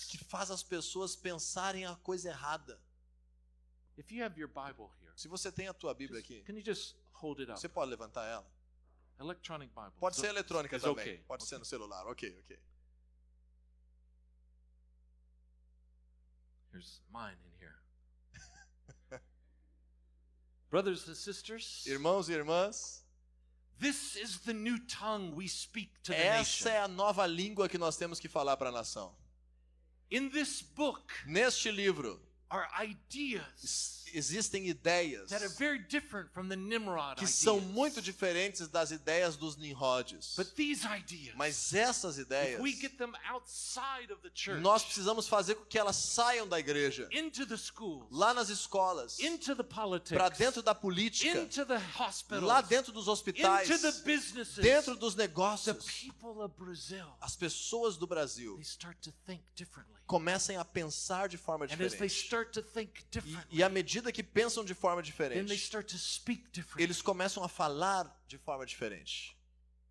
[0.08, 2.80] que faz as pessoas pensarem a coisa errada.
[3.98, 6.64] If you have your Bible here, Se você tem a tua Bíblia aqui, can you
[6.64, 7.60] just hold it up?
[7.60, 8.50] você pode levantar ela?
[9.20, 9.92] Electronic Bible.
[10.00, 11.22] Pode ser eletrônica também.
[11.24, 12.06] Pode ser no celular.
[12.06, 12.58] Ok, ok.
[16.72, 17.78] Here's mine in here.
[20.70, 23.02] Brothers and sisters, Irmãos e irmãs,
[23.78, 26.70] this is the new tongue we speak to the essa nation.
[26.70, 29.14] é a nova língua que nós temos que falar para a nação.
[30.10, 32.20] In this book Neste livro
[34.14, 39.36] existem ideias that are very different from the Nimrod que são muito diferentes das ideias
[39.36, 40.34] dos Nimrods.
[40.36, 45.26] But these ideas, Mas essas ideias, we get them outside of the church, nós precisamos
[45.26, 49.18] fazer com que elas saiam da igreja, into the schools, lá nas escolas,
[50.08, 54.96] para dentro da política, into the hospitals, lá dentro dos hospitais, into the businesses, dentro
[54.96, 59.92] dos negócios, people of Brazil, as pessoas do Brasil they start to think differently.
[60.06, 61.92] comecem a pensar de forma diferente.
[62.42, 63.04] Start to think
[63.50, 66.82] E, e à medida que pensam de forma diferente, start to speak differently.
[66.82, 69.36] eles começam a falar de forma diferente.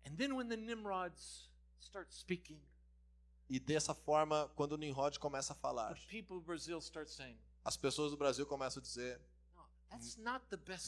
[0.06, 1.48] And then when the Nimrods
[1.80, 2.60] start speaking,
[3.48, 5.94] E dessa forma, quando o Nimrod começa a falar,
[7.64, 9.20] as pessoas do Brasil começam a dizer: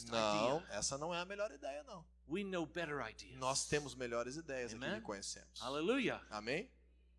[0.09, 2.03] Não, essa não é a melhor ideia, não.
[2.27, 3.37] We know better ideas.
[3.37, 4.99] Nós temos melhores ideias aqui Amen?
[4.99, 5.59] que conhecemos.
[5.61, 6.21] Hallelujah.
[6.29, 6.69] Amém?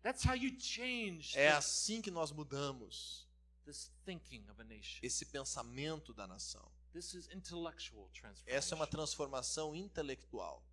[0.03, 3.26] That's how you change É the- assim que nós mudamos
[3.67, 4.99] this thinking of a nation.
[5.03, 6.71] esse pensamento da nação.
[6.93, 8.57] This is intellectual transformation.
[8.57, 10.63] Essa é uma transformação intelectual.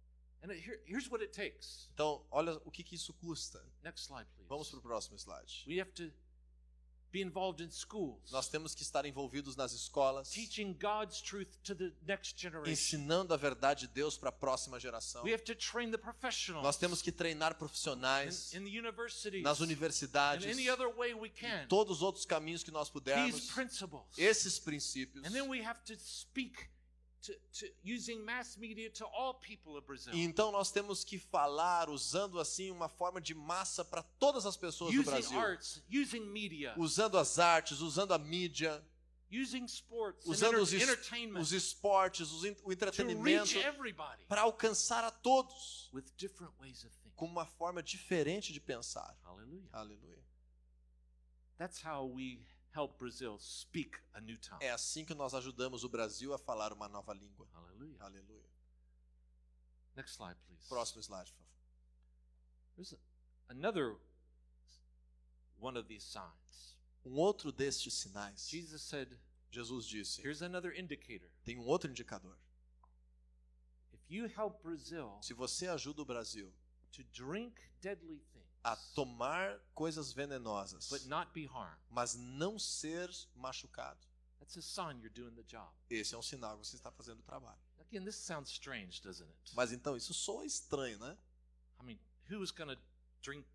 [0.42, 1.88] and it- here, here's what it takes.
[1.95, 3.62] Então, olha o que, que isso custa.
[3.82, 4.49] Next slide, please.
[4.49, 5.64] Vamos para o próximo slide.
[7.15, 11.73] Be involved in schools, Nós temos que estar envolvidos nas escolas, teaching God's truth to
[11.73, 12.69] the next generation.
[12.73, 15.23] ensinando a verdade de Deus para a próxima geração.
[15.23, 19.45] We have to train the professionals Nós temos que treinar in, profissionais in the universities,
[19.45, 21.69] nas in universidades, any other way we can.
[21.69, 24.19] todos os outros caminhos que nós These pudermos, principles.
[24.19, 25.25] esses princípios.
[25.25, 26.69] And then we have to speak
[30.14, 34.93] então nós temos que falar usando assim uma forma de massa para todas as pessoas
[34.93, 38.83] do using Brasil, arts, using media, usando as artes, usando a mídia,
[39.33, 43.51] using sports, and usando os, es- entertainment os esportes, os o to entretenimento
[44.29, 47.16] para alcançar a todos with different ways of thinking.
[47.16, 49.16] com uma forma diferente de pensar.
[49.25, 49.68] Hallelujah.
[49.72, 50.22] Aleluia.
[51.57, 52.41] That's how we
[52.75, 54.62] help Brazil speak a new tongue.
[54.62, 57.47] É assim que nós ajudamos o Brasil a falar uma nova língua.
[57.53, 58.03] Hallelujah.
[58.05, 58.51] Aleluia.
[59.97, 60.68] Next slide, please.
[60.68, 61.55] Próximo slide, por favor.
[62.77, 62.95] There's
[63.49, 63.97] another
[65.59, 66.77] one of these signs.
[67.05, 68.49] Um outro destes sinais.
[68.49, 69.16] Jesus said,
[69.51, 71.31] Jesus disse: here's another indicator.
[71.45, 72.37] tem um outro indicador.
[73.93, 76.53] If you help Brazil Se você ajuda o Brasil
[76.93, 78.34] to drink deadly things,
[78.65, 84.01] a tomar coisas venenosas, but not be harmed, mas não ser machucado,
[84.41, 85.71] that's a sign you're doing the job.
[85.91, 87.61] esse é um sinal que você está fazendo o trabalho.
[87.79, 89.55] Again, this sounds strange, doesn't it?
[89.55, 91.17] Mas então isso soa estranho, né?
[91.81, 92.01] I mean,
[92.31, 92.81] who's going to
[93.23, 93.47] drink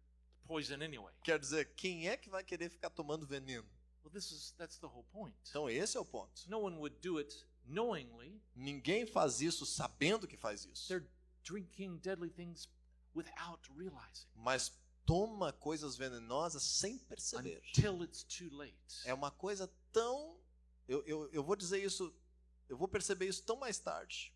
[0.45, 1.13] poison anyway?
[1.23, 3.67] Quer dizer, quem é que vai querer ficar tomando veneno?
[4.03, 5.35] Well, this is that's the whole point.
[5.49, 6.47] Então esse é o ponto.
[6.47, 8.39] No one would do it knowingly.
[8.55, 10.87] Ninguém faz isso sabendo que faz isso.
[10.87, 11.07] They're
[11.43, 12.69] drinking deadly things
[13.13, 14.71] without realizing Mas
[15.09, 17.63] toma coisas venenosas sem perceber.
[17.69, 18.77] until it's too late.
[19.05, 20.39] É uma coisa tão.
[20.87, 22.13] Eu, eu, eu vou dizer isso.
[22.67, 24.31] Eu vou perceber isso tão mais tarde.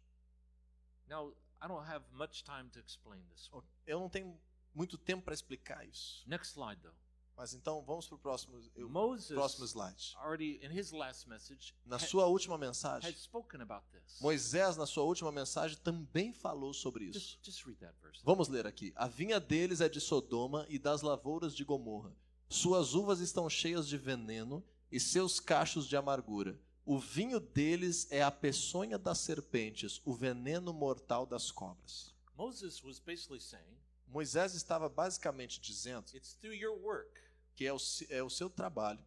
[1.07, 3.67] Now, I don't have much time to explain this one.
[3.85, 4.35] Eu não tenho
[4.73, 6.27] muito tempo para explicar isso.
[6.27, 6.97] Next slide, though.
[7.35, 10.15] Mas então vamos para o próximo, eu- Moses próximo slide.
[10.17, 14.19] already in his last message Na had, sua última mensagem, had spoken about this.
[14.21, 17.39] Moisés, na sua última mensagem, também falou sobre isso.
[17.41, 18.23] Just, just.
[18.23, 18.93] Vamos ler aqui.
[18.95, 22.15] A vinha deles é de Sodoma e das lavouras de Gomorra.
[22.49, 26.59] Suas uvas estão cheias de veneno e seus cachos de amargura.
[26.85, 32.13] O vinho deles é a peçonha das serpentes, o veneno mortal das cobras.
[32.37, 33.77] Moses was basically saying,
[34.07, 37.09] Moisés estava basicamente dizendo it's through your work.
[37.55, 37.77] Que é o,
[38.09, 38.99] é o seu trabalho.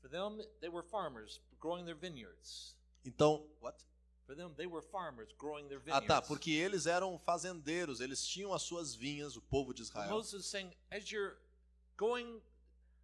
[0.00, 2.76] For them, they were farmers growing their vineyards.
[3.04, 3.84] Então, what?
[4.26, 6.06] For them, they were farmers growing their Ah, vineyards.
[6.06, 10.08] tá, porque eles eram fazendeiros, eles tinham as suas vinhas, o povo de Israel.
[10.10, 11.36] Moses saying, as you're
[11.96, 12.40] going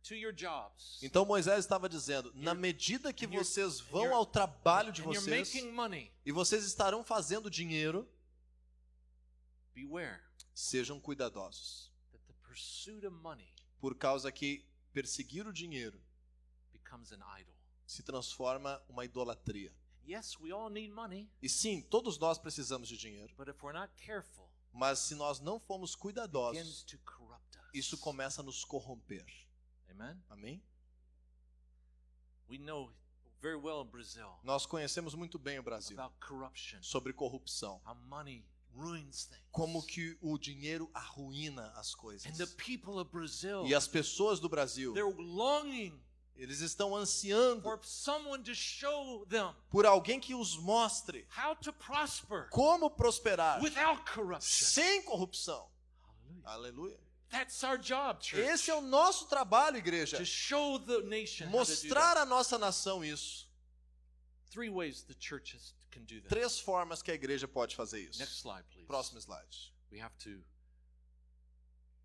[0.05, 5.03] to your jobs, Então Moisés estava dizendo: na medida que vocês vão ao trabalho de
[5.03, 8.09] vocês making money, e vocês estarão fazendo dinheiro,
[9.74, 10.20] beware
[10.55, 14.64] sejam cuidadosos, that the pursuit of money por causa que
[14.97, 16.03] perseguir o dinheiro
[17.86, 19.70] se transforma uma idolatria.
[20.09, 23.78] Yes, we all need money, E sim, todos nós precisamos de dinheiro, but if we're
[23.78, 27.64] not careful, mas se nós não formos cuidadosos, to corrupt us.
[27.74, 29.26] isso começa a nos corromper.
[29.90, 30.18] Amen.
[30.30, 30.62] Amém?
[32.49, 32.90] We know
[33.42, 35.99] very well in Brazil Nós conhecemos muito bem o Brasil
[36.80, 37.82] sobre corrupção,
[39.51, 42.27] como que o dinheiro arruína as coisas.
[42.27, 44.95] And the people of Brazil, E as pessoas do Brasil,
[46.37, 51.72] eles estão ansiando for someone to show them por alguém que os mostre how to
[51.72, 53.61] prosper como prosperar
[54.41, 55.68] sem corrupção.
[56.45, 56.99] Aleluia.
[57.31, 58.41] That's our job, church.
[58.41, 60.16] Esse é o nosso trabalho, igreja.
[60.16, 62.20] to show the nation how to do Mostrar that.
[62.20, 63.49] à nossa nação isso.
[64.51, 65.74] Three ways the church has-.
[66.28, 68.18] Três formas que a igreja pode fazer isso.
[68.18, 68.86] Next slide, please.
[68.86, 69.72] Próximo slide.
[69.90, 70.42] We have to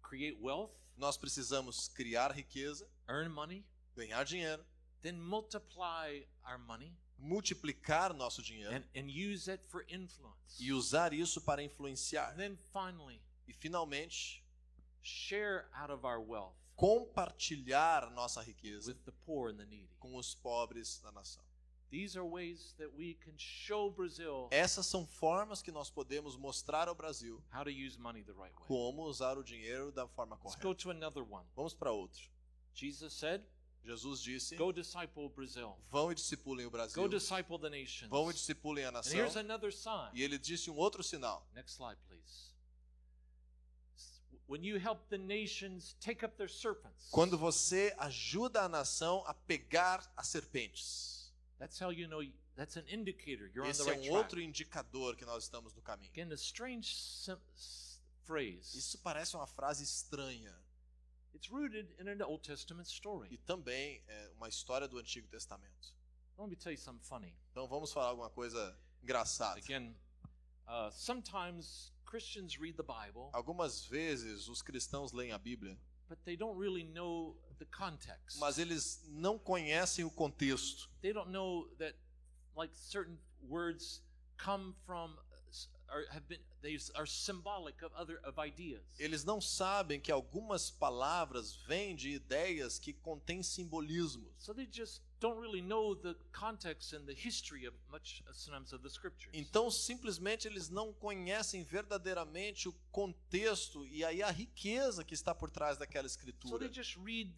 [0.02, 3.66] create wealth, Nós precisamos criar riqueza, earn money,
[3.96, 4.64] ganhar dinheiro,
[5.02, 10.58] then multiply our money multiplicar nosso dinheiro and, and use it for influence.
[10.60, 12.32] e usar isso para influenciar.
[12.34, 14.44] And then finally, E finalmente,
[15.02, 19.90] share out of our wealth compartilhar nossa riqueza with the poor and the needy.
[20.00, 21.44] com os pobres da nação.
[21.92, 26.88] These are ways that we can show Brazil Essas são formas que nós podemos mostrar
[26.88, 28.66] ao Brasil how to use money the right way.
[28.68, 30.84] como usar o dinheiro da forma Let's go correta.
[30.84, 31.46] to another one.
[31.56, 32.22] Vamos para outro.
[32.74, 33.44] Jesus said,
[33.84, 35.76] Jesus disse: Go disciple Brazil.
[35.90, 36.96] Vão e discipulem o Brasil.
[37.02, 38.10] Go disciple the nations.
[38.10, 39.14] Vão e discipulem a And nação.
[39.14, 40.12] here's another sign.
[40.14, 41.46] E ele disse um outro sinal.
[41.54, 42.52] Next slide, please.
[44.48, 49.34] When you help the nations take up their serpents, Quando você ajuda a nação a
[49.34, 51.21] pegar as serpentes.
[51.62, 52.24] That's how you know
[52.56, 54.18] that's an indicator you're on the Esse é right um track.
[54.18, 56.10] outro indicador que nós estamos no caminho.
[56.12, 56.92] Again, a strange
[58.26, 58.78] phrase.
[58.78, 60.54] Isso parece uma frase estranha
[61.34, 63.38] It's rooted in an Old Testament e story.
[63.46, 65.94] também é uma história do Antigo Testamento.
[66.38, 67.36] Let me tell you something funny.
[67.52, 69.60] Então vamos falar alguma coisa engraçada.
[69.60, 69.96] Again,
[70.68, 76.36] uh, sometimes Christians read the Bible, Algumas vezes os cristãos leem a Bíblia, but they
[76.36, 77.40] don't really know.
[78.38, 80.90] Mas eles não conhecem o contexto.
[81.02, 81.96] They don't know that,
[82.56, 84.02] like certain words
[84.38, 85.18] come from,
[85.90, 88.82] or have been, they are symbolic of other of ideas.
[89.00, 94.32] Eles não sabem que algumas palavras vêm de ideias que contêm simbolismos.
[94.40, 98.74] So they just don't really know the context and the history of much uh, sometimes
[98.74, 99.32] of the scriptures.
[99.34, 105.52] Então, simplesmente, eles não conhecem verdadeiramente o contexto e aí a riqueza que está por
[105.52, 106.60] trás daquela so escritura.
[106.60, 107.32] they just read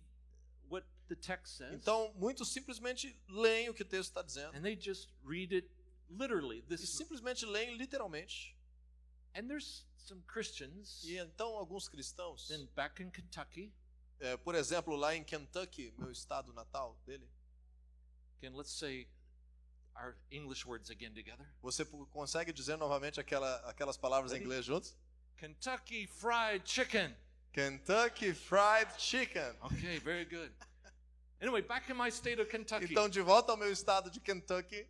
[1.74, 4.56] Então, muitos simplesmente leem o que o texto está dizendo.
[4.56, 5.70] and they just read it
[6.10, 6.64] literally.
[6.70, 8.56] E simplesmente leem literalmente.
[9.36, 13.72] and there's some Christians E então, alguns cristãos, then back in Kentucky.
[14.20, 17.28] é, por exemplo, lá em Kentucky, meu estado natal dele,
[18.40, 19.08] Again, let's say
[19.96, 21.48] our English words again together.
[21.62, 24.46] você consegue dizer novamente aquela, aquelas palavras em Ready?
[24.46, 24.98] inglês juntos?
[25.38, 27.16] Kentucky Fried Chicken.
[27.54, 29.56] Kentucky Fried Chicken.
[29.66, 30.50] Okay, very good.
[31.42, 34.88] Anyway, back in my state of Kentucky, Então, de volta ao meu estado de Kentucky,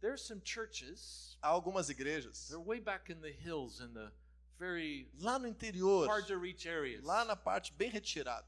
[0.00, 1.36] there's some churches.
[1.42, 4.10] há algumas igrejas They're way back in the hills in the
[4.58, 7.02] very lá no interior, hard to reach areas.
[7.04, 8.46] lá na parte bem retirada.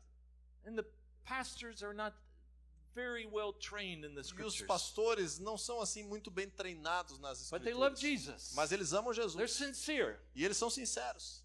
[0.67, 0.85] And the
[1.25, 2.15] pastors are not
[2.95, 4.67] very well trained in the E os scriptures.
[4.67, 8.01] pastores não são assim muito bem treinados nas But they love escrituras.
[8.01, 8.53] Jesus.
[8.55, 9.53] Mas eles amam They're Jesus.
[9.53, 10.17] sincere.
[10.35, 11.43] E eles são sinceros.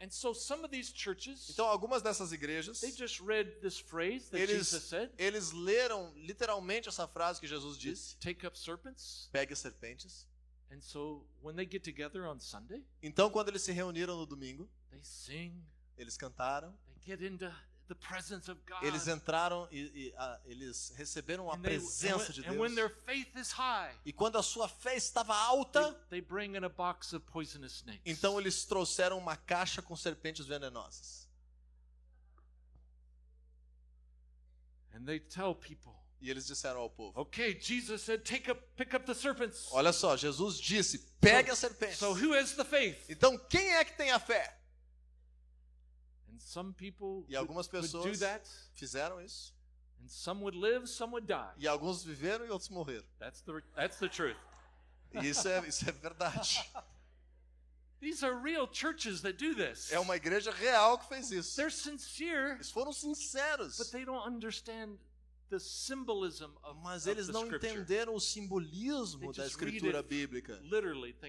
[0.00, 4.28] And so some of these churches, Então, algumas dessas igrejas, they just read this phrase
[4.30, 9.28] that eles, Jesus said, eles leram literalmente essa frase que Jesus disse: take up serpents.
[9.32, 10.24] pegue serpentes.
[10.70, 14.68] And so when they get together on Sunday, Então, quando eles se reuniram no domingo,
[14.90, 15.52] they sing,
[15.96, 17.50] eles cantaram, they get into
[17.88, 18.82] the presence of God.
[18.82, 19.78] eles entraram e,
[20.08, 22.92] e, ah, eles receberam a presença when, de Deus.
[23.04, 27.12] faith is high, E quando a sua fé estava alta, they bring in a box
[27.14, 28.02] of poisonous snakes.
[28.04, 31.26] então eles trouxeram uma caixa com serpentes venenosas.
[34.94, 38.92] and they tell people, E eles disseram ao povo: okay, Jesus said, take up, pick
[38.94, 39.68] up the serpents.
[39.70, 41.98] Olha só, Jesus disse: pegue as serpentes.
[41.98, 42.98] So who has the faith?
[43.08, 44.57] Então, quem é que tem a fé?
[46.48, 49.52] Some people E algumas would, would do pessoas that, fizeram isso.
[50.00, 51.52] and some would live, some would die.
[51.58, 53.04] E alguns viveram e outros morreram.
[53.18, 54.36] That's the that's the truth.
[55.22, 56.58] Isso é, isso é verdade.
[58.00, 59.90] These are real churches that do this.
[59.92, 61.54] É uma igreja real que fez isso.
[61.56, 63.76] They're sincere, Eles foram sinceros.
[63.76, 64.98] but they don't understand
[65.50, 67.72] the symbolism of, Mas of eles the não scripture.
[67.74, 70.58] entenderam o simbolismo They da escritura it bíblica.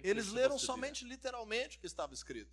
[0.02, 2.52] Eles leram somente literalmente o que estava escrito.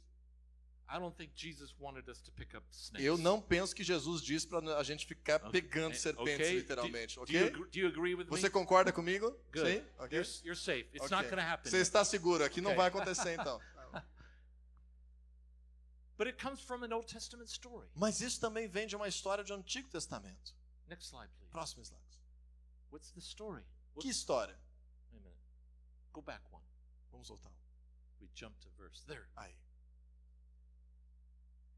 [2.98, 5.60] Eu não penso que Jesus disse para a gente ficar Okay.
[5.62, 6.54] pegando Eh, serpentes okay.
[6.54, 7.54] literalmente, Do, do, you, ok?
[7.54, 7.78] agree- do
[8.22, 9.30] you Você concorda comigo?
[9.52, 9.68] Good.
[9.80, 9.84] Sim?
[9.98, 10.16] Ok?
[10.18, 10.88] You're, you're safe.
[10.94, 11.16] It's Ok.
[11.16, 11.70] not to happen.
[11.70, 12.76] Você está seguro, aqui não Ok.
[12.78, 13.60] vai acontecer então.
[16.16, 17.88] But it comes from an Old Testament story.
[17.94, 20.54] Mas isso também vem de uma história do Antigo Testamento.
[20.88, 21.50] Next slide, please.
[21.52, 22.02] Próximo slide.
[22.90, 23.62] What's the story?
[23.98, 24.56] Que What's, história?
[25.12, 25.40] wait a minute.
[26.12, 26.64] Go back one.
[27.10, 27.52] Vamos voltar.
[28.20, 29.04] We jumped to verse.
[29.06, 29.26] There.
[29.36, 29.54] Aí.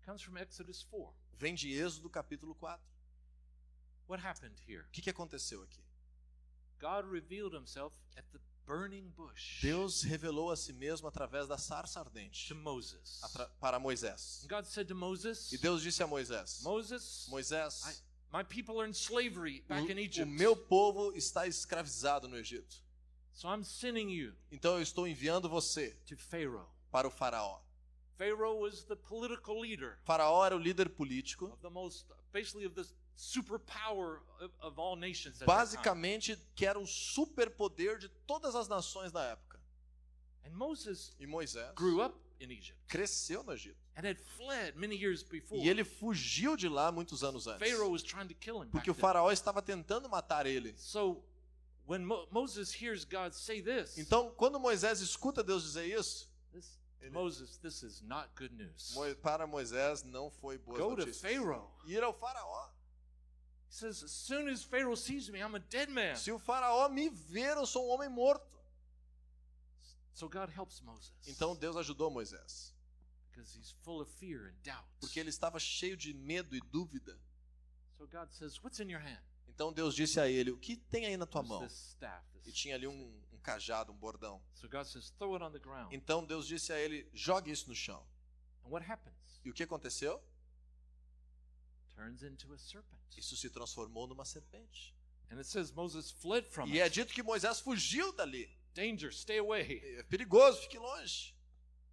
[0.09, 1.13] Comes from Exodus 4.
[1.37, 2.81] Vem de Êxodo capítulo 4.
[4.07, 4.81] What happened here?
[4.89, 5.83] O que, que aconteceu aqui?
[6.81, 12.01] God revealed himself at the burning bush Deus revelou a si mesmo através da sarça
[12.01, 13.21] ardente to Moses.
[13.61, 14.45] para Moisés.
[14.45, 18.81] And God said to Moses, E Deus disse a Moisés: Moses, Moisés, I, my people
[18.81, 20.31] are in slavery back in o, o Egypt.
[20.31, 22.83] meu povo está escravizado no Egito.
[23.35, 26.67] So I'm sending you Então eu estou enviando você to Pharaoh.
[26.91, 27.68] para o faraó.
[28.19, 32.75] Pharaoh was the political leader Faraó era o líder político, of the most, basically of
[32.75, 32.85] the
[33.17, 39.23] superpower of, of all nations basicamente que era o superpoder de todas as nações da
[39.25, 39.59] época.
[40.45, 43.77] And Moses E Moisés grew up in Egypt cresceu no Egito.
[43.97, 45.61] and had fled many years before.
[45.61, 47.69] E ele fugiu de lá muitos anos antes.
[47.69, 48.69] Pharaoh was trying to kill him.
[48.71, 50.73] Porque o faraó estava tentando matar ele.
[50.77, 51.23] So
[51.87, 56.29] when Mo- Moses hears God say this, Então, quando Moisés escuta Deus dizer isso,
[57.01, 58.95] Ele- Moses, this is not good news.
[59.23, 61.21] Para Moisés não foi boa Go to notícias.
[61.21, 61.71] Pharaoh.
[61.87, 62.69] Ir ao faraó.
[63.69, 66.17] He says, as soon as Pharaoh sees me, I'm a dead man.
[66.17, 68.47] Se o faraó me ver, eu sou um homem morto.
[70.15, 72.73] So God helps Moses Então Deus ajudou Moisés,
[73.31, 74.85] because he's full of fear and doubt.
[75.01, 77.17] porque ele estava cheio de medo e dúvida.
[77.97, 79.21] So God says, What's in your hand?
[79.49, 81.69] Então Deus disse a ele: O que tem aí na tua mão?
[82.45, 83.21] E tinha ali um
[83.53, 84.43] cajado, um bordão.
[84.55, 85.93] So God says, Throw it on the ground.
[85.93, 88.07] Então Deus disse a ele: Jogue isso no chão.
[88.65, 89.41] And what happens?
[89.45, 90.23] E o que aconteceu?
[91.95, 93.01] Turns into a serpent.
[93.17, 94.95] Isso se transformou numa serpente.
[95.31, 96.95] And it says Moses fled from E é it.
[96.95, 98.49] dito que Moisés fugiu dali.
[98.75, 99.81] Danger, stay away.
[99.99, 101.35] É perigoso, fique longe.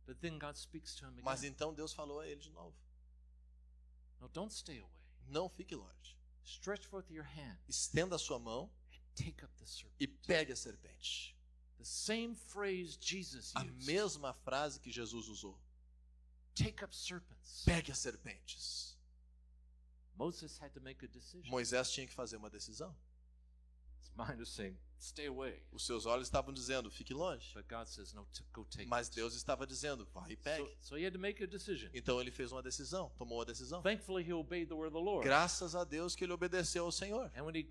[0.05, 2.75] But then God speaks to him Mas então Deus falou a ele de novo:
[4.21, 4.91] No, don't stay away.
[5.27, 6.15] Não fique longe.
[6.43, 9.95] Stretch forth your hand Estenda a sua mão and take up the serpent.
[9.99, 11.34] e pegue a serpente.
[11.77, 13.85] The same phrase Jesus A used.
[13.85, 15.57] mesma frase que Jesus usou:
[16.55, 17.63] Take up serpents.
[17.65, 18.95] Pegue as serpentes.
[20.17, 21.49] Moses had to make a decision.
[21.51, 22.95] Moisés tinha que fazer uma decisão.
[24.01, 25.61] His mind was saying, stay away.
[25.73, 27.53] Os seus olhos estavam dizendo: fique longe.
[27.53, 29.15] But God says, no, go take Mas it.
[29.17, 30.77] Deus estava dizendo: vai e So, pegue.
[30.79, 31.89] so he had to make a decision.
[31.93, 33.81] Então ele fez uma decisão, tomou a decisão.
[33.81, 35.25] Thankfully, he obeyed the word of the Lord.
[35.27, 37.29] Graças a Deus que ele obedeceu ao Senhor.
[37.35, 37.67] And when he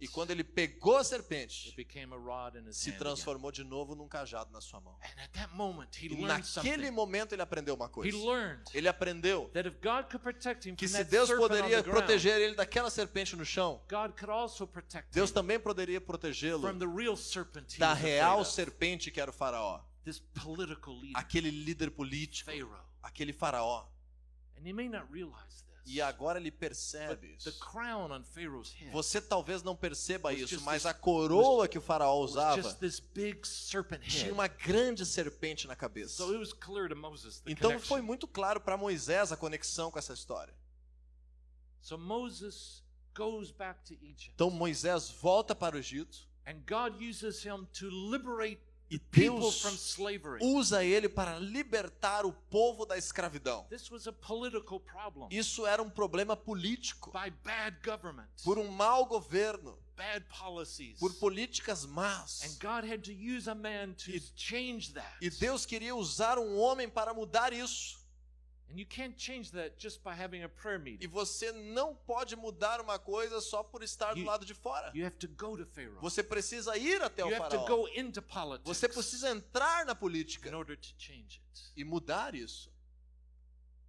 [0.00, 3.64] E quando ele pegou a it serpente, became a rod in his se transformou de
[3.64, 4.96] novo num cajado na sua mão.
[5.02, 6.44] And at that moment, he E learned naquele
[6.86, 6.90] something.
[6.90, 8.16] momento ele aprendeu uma He coisa.
[8.16, 12.54] learned Ele aprendeu that if God could protect him que se Deus poderia proteger ele
[12.54, 16.62] daquela serpente no chão, God could also protect Deus também poderia protegê-lo
[17.78, 19.80] da real serpente que era o faraó.
[20.04, 22.84] This political leader, Aquele líder político, Pharaoh.
[23.02, 23.86] aquele faraó.
[24.58, 25.71] And you may not realize this.
[25.84, 27.58] E agora ele percebe the isso.
[27.58, 32.20] crown on Pharaoh's head Você talvez não perceba isso, mas a coroa que o faraó
[32.20, 32.62] usava
[34.08, 36.14] tinha uma grande serpente na cabeça.
[36.14, 39.90] So it was clear to Moses the Então foi muito claro para Moisés a conexão
[39.90, 40.54] com essa história.
[41.80, 44.32] So Moses goes back to Egypt.
[44.34, 48.60] Então Moisés volta para o Egito And God uses him to liberate
[48.92, 49.64] e Deus
[50.42, 53.64] usa ele para libertar o povo da escravidão.
[53.70, 57.10] This was a political problem Isso era um problema político,
[58.44, 59.78] por um mau governo,
[60.98, 62.42] por políticas más.
[62.42, 65.16] And God had to use a man to change that.
[65.22, 68.01] E Deus queria usar um homem para mudar isso.
[68.74, 68.84] E
[70.78, 71.06] meeting.
[71.08, 74.90] você não pode mudar uma coisa só por estar do lado de fora.
[74.94, 76.00] You have to go to Pharaoh.
[76.00, 77.66] Você precisa ir até o You have to faraó.
[77.66, 81.72] go into politics Você precisa entrar na política in order to change it.
[81.76, 82.70] e mudar isso.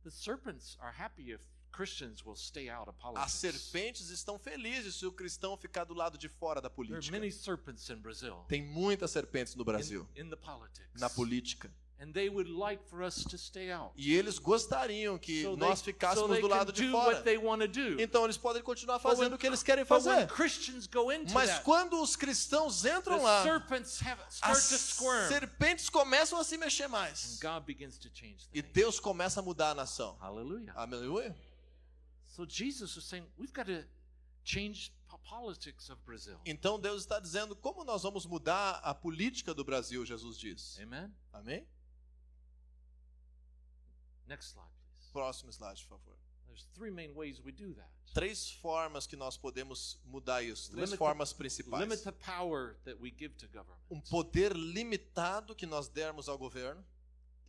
[0.03, 5.05] The serpents are happy if Christians will stay out of As serpentes estão felizes se
[5.07, 7.11] o cristão ficar do lado de fora da política.
[7.11, 8.45] many serpents in Brazil.
[8.47, 10.99] Tem muitas serpentes no Brasil, in the politics.
[11.01, 11.73] na política.
[12.03, 13.93] And they would like for us to stay out.
[13.95, 17.23] E eles gostariam que So nós they, so ficássemos they do lado de fora.
[17.97, 20.27] Então eles podem continuar But when- fazendo o que eles querem fazer.
[21.33, 24.63] Mas that, quando os cristãos entram lá, serpents have, as
[25.29, 27.39] serpentes começam a se mexer mais.
[28.53, 28.61] E.
[28.61, 30.17] Deus começa a mudar a nação.
[30.19, 30.73] Hallelujah.
[30.75, 31.33] Aleluia.
[32.35, 33.85] So Jesus was saying, we've got to
[34.43, 36.37] change po- politics of Brazil.
[36.45, 40.77] Então Deus está dizendo como nós vamos mudar a política do Brasil, Jesus diz.
[40.81, 41.09] Amen.
[41.31, 41.65] Amém?
[44.33, 45.11] Next slide, please.
[45.13, 46.17] Próximo slide, por favor.
[46.47, 47.87] There's three main ways we do that.
[48.13, 50.71] Três formas que nós podemos mudar isso.
[50.71, 51.81] Três Limit the- formas principais.
[51.81, 53.79] Limit the power that we give to government.
[53.91, 56.83] Um poder limitado que nós dermos ao governo.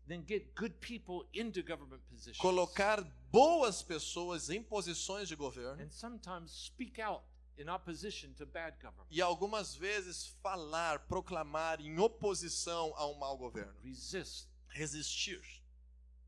[0.07, 2.37] Then get good people into government positions.
[2.39, 5.83] Colocar boas pessoas em posições de governo.
[5.83, 7.25] and sometimes speak out
[7.59, 9.07] in opposition to bad government.
[9.11, 13.73] E algumas vezes falar, proclamar em oposição a um mau governo.
[13.83, 15.41] Resist Resistir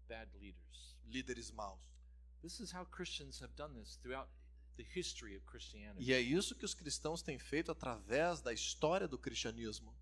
[0.08, 0.96] bad leaders.
[1.06, 1.80] líderes maus.
[2.42, 4.28] This is how Christians have done this throughout
[4.76, 6.04] the history of Christianity.
[6.04, 9.94] E é isso que os cristãos têm feito através da história do cristianismo.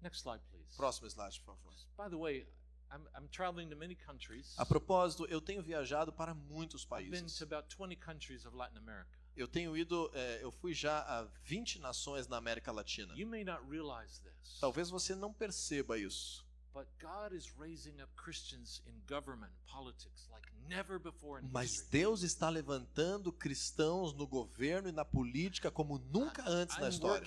[0.00, 0.76] Next slide, please.
[0.76, 1.72] Próximo slide, por favor.
[1.96, 2.46] By the way,
[2.92, 4.54] I'm, I'm traveling to many countries.
[4.58, 7.38] A propósito, eu tenho viajado para muitos I've been países.
[7.38, 9.10] to about 20 countries of Latin America.
[9.36, 13.12] Eu tenho ido, é, eu fui já a 20 nações na América Latina.
[13.16, 18.10] You may not realize this, Talvez você não perceba isso, but God is raising up
[18.16, 21.86] Christians in government, politics, like never before in mas.
[21.88, 27.24] Deus está levantando cristãos no governo e na política como nunca antes na história.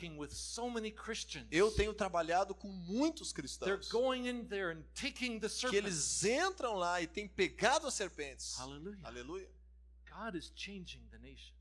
[1.50, 3.90] Eu tenho trabalhado com muitos cristãos
[5.70, 8.58] que eles entram lá e têm pegado as serpentes.
[8.58, 9.00] Hallelujah.
[9.04, 9.57] Aleluia.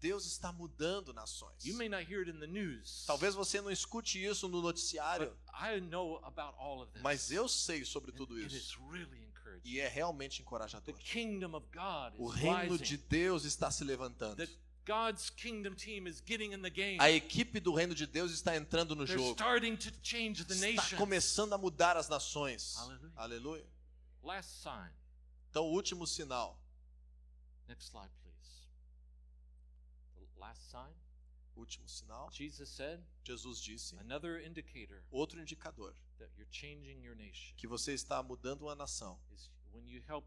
[0.01, 1.65] Deus está mudando nações.
[1.65, 3.05] You may not hear it in the news.
[3.07, 7.03] Talvez você não escute isso no noticiário, I know about all of this.
[7.03, 8.57] mas eu sei sobre tudo it isso.
[8.57, 9.63] is really encouraging.
[9.69, 10.95] E é realmente The encorajador.
[10.99, 14.37] kingdom of God O reino de Deus está se levantando.
[14.37, 14.49] The
[14.87, 16.99] God's kingdom team is getting in the game.
[17.01, 19.33] A equipe do reino de Deus está entrando no They're jogo.
[19.33, 22.77] starting to change the Está começando a mudar as nações.
[22.77, 23.13] Aleluia.
[23.17, 23.67] Aleluia.
[24.23, 24.91] Last sign.
[25.51, 26.61] Então, o último sinal.
[27.67, 28.26] Next slide, please.
[30.47, 30.95] Last sign.
[31.57, 32.31] Último sinal.
[32.31, 33.97] Jesus said, Jesus disse.
[33.99, 39.19] another indicator Outro indicador that you're changing your nation que você está mudando uma nação
[39.33, 40.25] is when you help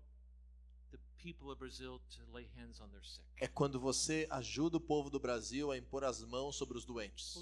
[0.91, 3.24] the people of Brazil to lay hands on their sick.
[3.39, 7.38] é quando você ajuda o povo do Brasil a impor as mãos sobre os doentes.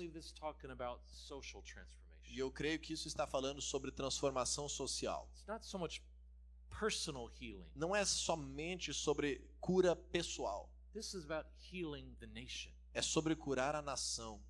[2.29, 5.27] E eu creio que isso está falando sobre transformação social.
[5.31, 6.03] It's not so much
[6.77, 7.65] personal healing.
[7.73, 12.73] Não é somente sobre cura pessoal, This is about healing the nation.
[12.93, 14.41] é sobre curar a nação.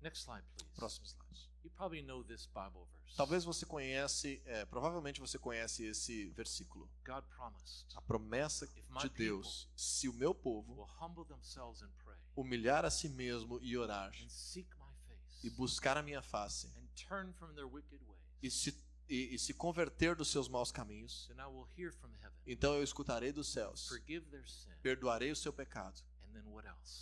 [0.00, 0.70] Next slide, please.
[0.76, 1.28] Próximo slide.
[1.64, 3.16] You probably know this Bible verse.
[3.16, 6.88] Talvez você conhece, é, provavelmente você conhece esse versículo.
[7.04, 12.16] God promised, A promessa de Deus, se o meu povo will humble themselves and pray
[12.36, 16.68] humilhar a si mesmo e orar and seek my face e buscar a minha face
[16.76, 18.72] and turn from their wicked ways, e se,
[19.08, 21.30] e, e se converter dos seus maus caminhos,
[22.46, 23.90] então eu escutarei dos céus,
[24.82, 26.00] perdoarei o seu pecado.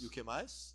[0.01, 0.75] E o que mais?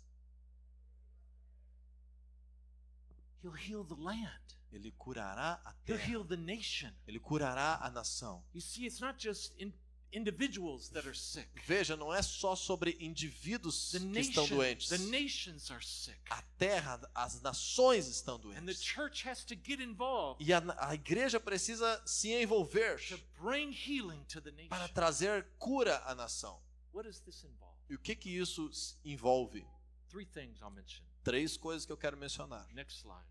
[3.42, 4.56] He'll heal the land.
[4.70, 6.10] Ele curará a He'll terra.
[6.10, 6.92] heal the nation.
[7.06, 8.44] Ele curará a nação.
[8.54, 9.72] You see, it's not just in
[10.12, 11.48] individuals that are sick.
[11.66, 14.88] Veja, não é só sobre indivíduos The, que estão nation, doentes.
[14.88, 16.18] the nations are sick.
[16.30, 18.82] A terra, as nações estão And the doentes.
[18.82, 24.22] church has to get involved E a, a igreja precisa se envolver to bring healing
[24.24, 24.68] to the nation.
[24.68, 26.62] para trazer cura à nação.
[26.92, 27.72] What does this involve?
[27.88, 28.70] E o que que isso
[29.04, 29.64] envolve?
[30.08, 31.02] Three things I'll mention.
[31.24, 32.66] Três coisas que eu quero mencionar.
[32.74, 33.26] Next slide.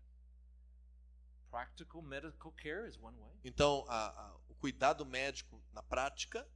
[1.50, 3.30] Practical medical care is one way.
[3.44, 6.48] Então, a- a- o cuidado médico na prática,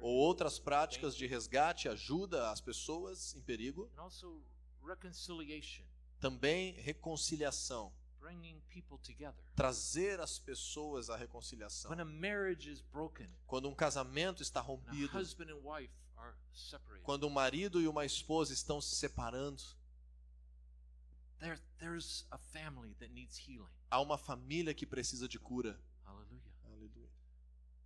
[0.00, 3.90] Ou outras práticas de resgate, ajuda às pessoas em perigo.
[3.96, 4.42] and also
[4.84, 5.84] reconciliation,
[6.20, 7.92] Também reconciliação,
[9.54, 11.90] trazer as pessoas à reconciliação.
[13.46, 15.08] Quando um casamento está rompido,
[17.02, 19.62] quando um marido e uma esposa estão se separando,
[23.90, 25.78] há uma família que precisa de cura.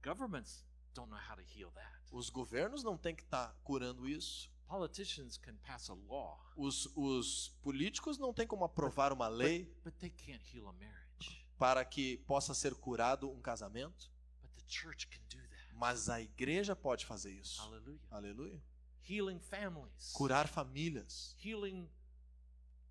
[0.03, 0.15] Aleluia.
[0.15, 1.89] Governments don't know how to heal that.
[2.11, 4.51] Os governos não têm que estar curando isso.
[4.67, 9.95] Politicians can pass a law, Os, os políticos não têm como aprovar uma lei but
[9.99, 11.47] they can't heal a marriage.
[11.59, 14.11] para que possa ser curado um casamento,
[14.43, 15.75] But the church can do that.
[15.75, 17.63] mas a igreja pode fazer isso.
[17.63, 18.01] Hallelujah.
[18.11, 18.63] Aleluia.
[19.09, 21.89] Healing families, Curar famílias, healing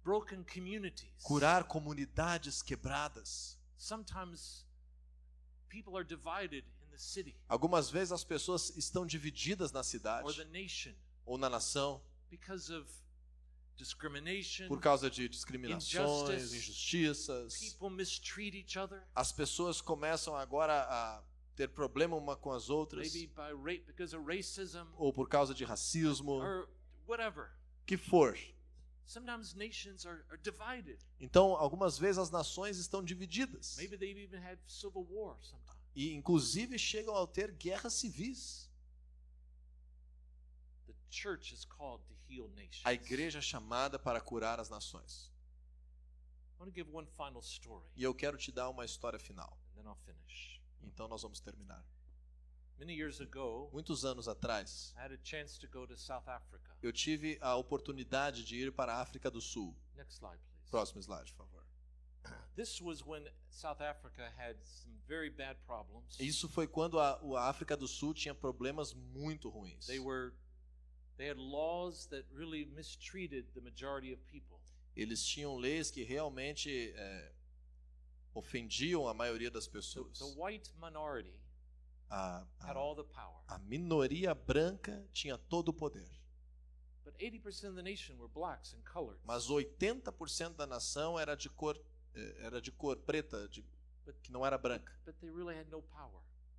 [0.03, 1.21] broken communities.
[1.21, 3.59] curar comunidades quebradas.
[3.77, 4.65] Sometimes
[5.69, 6.65] people are divided
[7.47, 10.23] Algumas vezes as pessoas estão divididas na cidade
[11.25, 12.01] ou na nação
[14.67, 17.53] por causa de discriminações, injustiças.
[19.15, 21.23] As pessoas começam agora a
[21.55, 23.11] ter problema uma com as outras,
[24.97, 26.39] ou por causa de racismo,
[27.85, 28.37] que for.
[31.19, 33.77] Então, algumas vezes as nações estão divididas
[35.97, 38.69] E inclusive chegam a ter guerras civis.
[42.83, 45.33] A igreja é chamada para curar as nações.
[47.95, 49.57] E eu quero te dar uma história final.
[50.83, 51.83] Então nós vamos terminar.
[52.77, 56.77] Many years ago, Muitos anos atrás, I had a chance to go to South Africa.
[56.79, 59.75] eu tive a oportunidade de ir para a África do Sul.
[59.95, 60.69] Next slide, please.
[60.69, 61.66] Próximo slide, por favor.
[66.19, 69.86] Isso foi quando a, a África do Sul tinha problemas muito ruins.
[69.86, 70.34] They were
[71.17, 74.59] they had laws that really mistreated the majority of people.
[74.95, 77.32] Eles tinham leis que realmente é,
[78.34, 80.19] ofendiam a maioria das pessoas.
[80.19, 81.39] the white minority
[82.09, 86.09] A, had a, all the power, a minoria branca tinha todo o poder.
[87.03, 89.19] but 80% of the nation were blacks and colored.
[89.25, 91.78] Mas 80% da nação era de cor
[92.39, 93.63] era de cor preta, de,
[94.23, 94.91] que não era branca.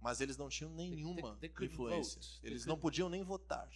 [0.01, 2.21] Mas eles não tinham nenhuma influência.
[2.43, 3.69] Eles não podiam nem votar.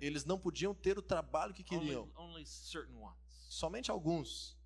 [0.00, 2.10] Eles não podiam ter o trabalho que queriam.
[3.50, 4.56] Somente alguns.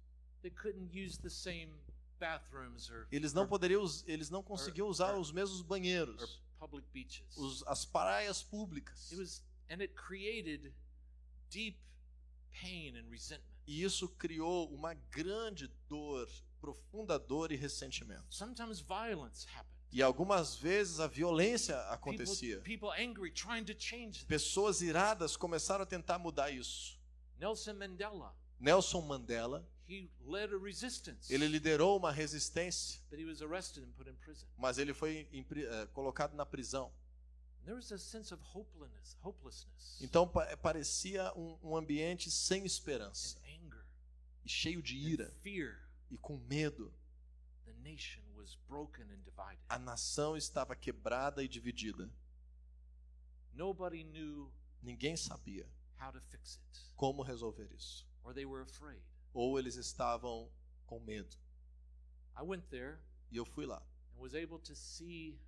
[3.10, 6.40] Eles não poderiam, eles não conseguiam usar os mesmos banheiros,
[7.36, 9.10] os, as praias públicas.
[9.10, 10.72] It was, and it created
[11.50, 11.78] deep
[12.60, 13.57] pain and resentment.
[13.68, 16.26] E isso criou uma grande dor,
[16.60, 18.24] profunda dor e ressentimento.
[18.34, 19.68] Sometimes violence happened.
[19.92, 22.60] E algumas vezes a violência People, acontecia.
[22.60, 24.24] people angry, trying to change.
[24.26, 26.98] Pessoas iradas começaram a tentar mudar isso.
[27.38, 33.00] Nelson Mandela, Nelson Mandela, ele liderou uma resistência,
[34.56, 36.92] mas ele foi eh, colocado na prisão.
[37.60, 43.38] And there was a sense of hopelessness, hopelessness Então pa- parecia um, ambiente sem esperança,
[44.48, 45.30] e cheio de ira
[46.10, 46.90] e com medo.
[49.68, 52.10] A nação estava quebrada e dividida.
[54.82, 55.68] Ninguém sabia
[56.96, 58.08] como resolver isso.
[59.34, 60.50] Ou eles estavam
[60.86, 61.36] com medo.
[63.30, 63.86] E eu fui lá.
[64.14, 65.38] and was able to see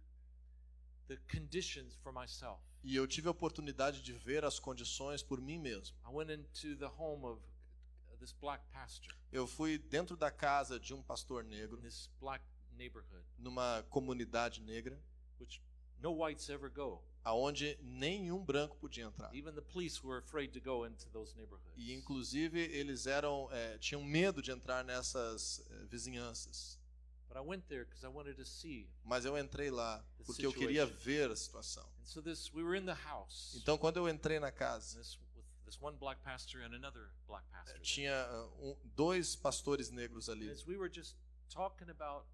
[1.09, 2.61] the conditions for myself.
[2.82, 5.96] E eu tive a oportunidade de ver as condições por mim mesmo.
[6.05, 7.42] I went into the home of
[9.33, 14.61] Eu fui dentro da casa de um pastor negro, in this black neighborhood, numa comunidade
[14.61, 15.01] negra,
[15.39, 15.62] which
[16.01, 17.03] no whites ever go.
[17.23, 19.35] aonde nenhum branco podia entrar.
[19.35, 21.73] Even the police were afraid to go into those neighborhoods.
[21.77, 26.79] E inclusive eles eram eh, tinham medo de entrar nessas eh, vizinhanças.
[27.29, 28.89] But I went there because I wanted to see.
[29.05, 31.87] Mas eu entrei lá porque eu queria ver a situação.
[32.01, 33.55] And so this, we were in the house.
[33.55, 35.18] Então quando eu entrei na casa, this
[35.71, 37.75] with this one black pastor and another black pastor.
[37.75, 37.83] there.
[37.83, 40.51] tinha ah, um- dois pastores negros ali.
[40.51, 41.16] As we were just
[41.49, 42.27] talking about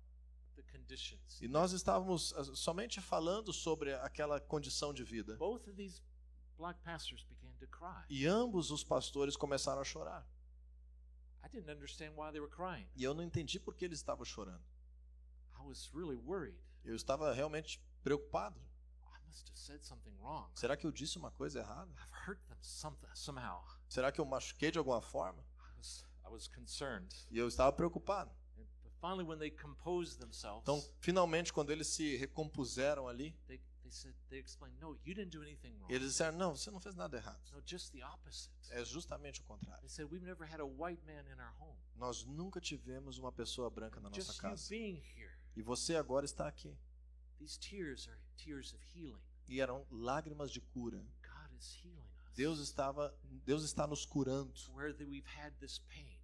[0.57, 1.39] the conditions.
[1.41, 5.37] E nós estávamos ah, somente falando sobre aquela condição de vida.
[5.37, 6.01] Both of these
[6.57, 8.05] black pastors began to cry.
[8.09, 10.27] E ambos os pastores começaram a chorar.
[11.45, 12.89] I didn't understand why they were crying.
[12.97, 14.65] E eu não entendi por que eles estavam chorando.
[15.59, 16.59] I was really worried.
[16.85, 18.61] Eu estava realmente preocupado.
[20.55, 21.91] Será que eu disse uma coisa errada?
[21.93, 23.65] I've hurt them something, somehow.
[23.89, 25.43] Será que eu machuquei de alguma forma?
[25.43, 27.15] I was, I was concerned.
[27.31, 28.31] E eu estava preocupado.
[28.59, 33.59] And but finally, when they composed themselves, Então, finalmente, quando eles se recompuseram ali, they,
[33.83, 35.93] they said, they explained, no, you didn't do anything wrong.
[35.93, 37.41] eles disseram: Não, você não fez nada errado.
[37.53, 38.55] No, just the opposite.
[38.71, 39.81] É justamente o contrário.
[39.81, 41.79] They said, we've never had a white man in our home.
[41.97, 44.75] Nós nunca tivemos uma pessoa branca na nossa casa.
[44.75, 46.77] E você agora está aqui.
[49.49, 50.99] E eram lágrimas de cura.
[51.23, 52.35] God is healing us.
[52.35, 53.15] Deus estava,
[53.45, 56.19] Deus está nos curando Where that we've had this pain.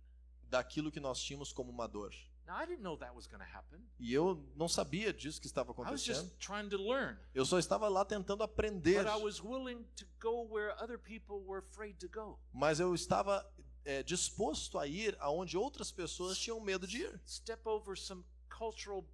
[0.51, 2.13] daquilo que nós tínhamos como uma dor.
[2.45, 3.81] Now, I didn't know that was going to happen.
[4.01, 6.39] E eu não sabia disso que estava I was just acontecendo.
[6.41, 7.17] trying to learn.
[7.33, 11.37] Eu só estava lá tentando aprender, But I was willing to go where other people
[11.47, 12.39] were afraid to go.
[12.53, 13.49] mas eu estava
[13.85, 17.21] é, disposto a ir aonde outras pessoas tinham medo de ir.
[17.25, 19.05] Step over some cultural.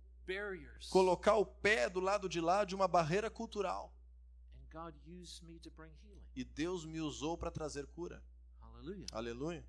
[0.90, 3.92] Colocar o pé do lado de lá de uma barreira cultural.
[6.34, 8.22] E Deus me usou para trazer cura.
[8.60, 9.06] Hallelujah.
[9.12, 9.64] Aleluia.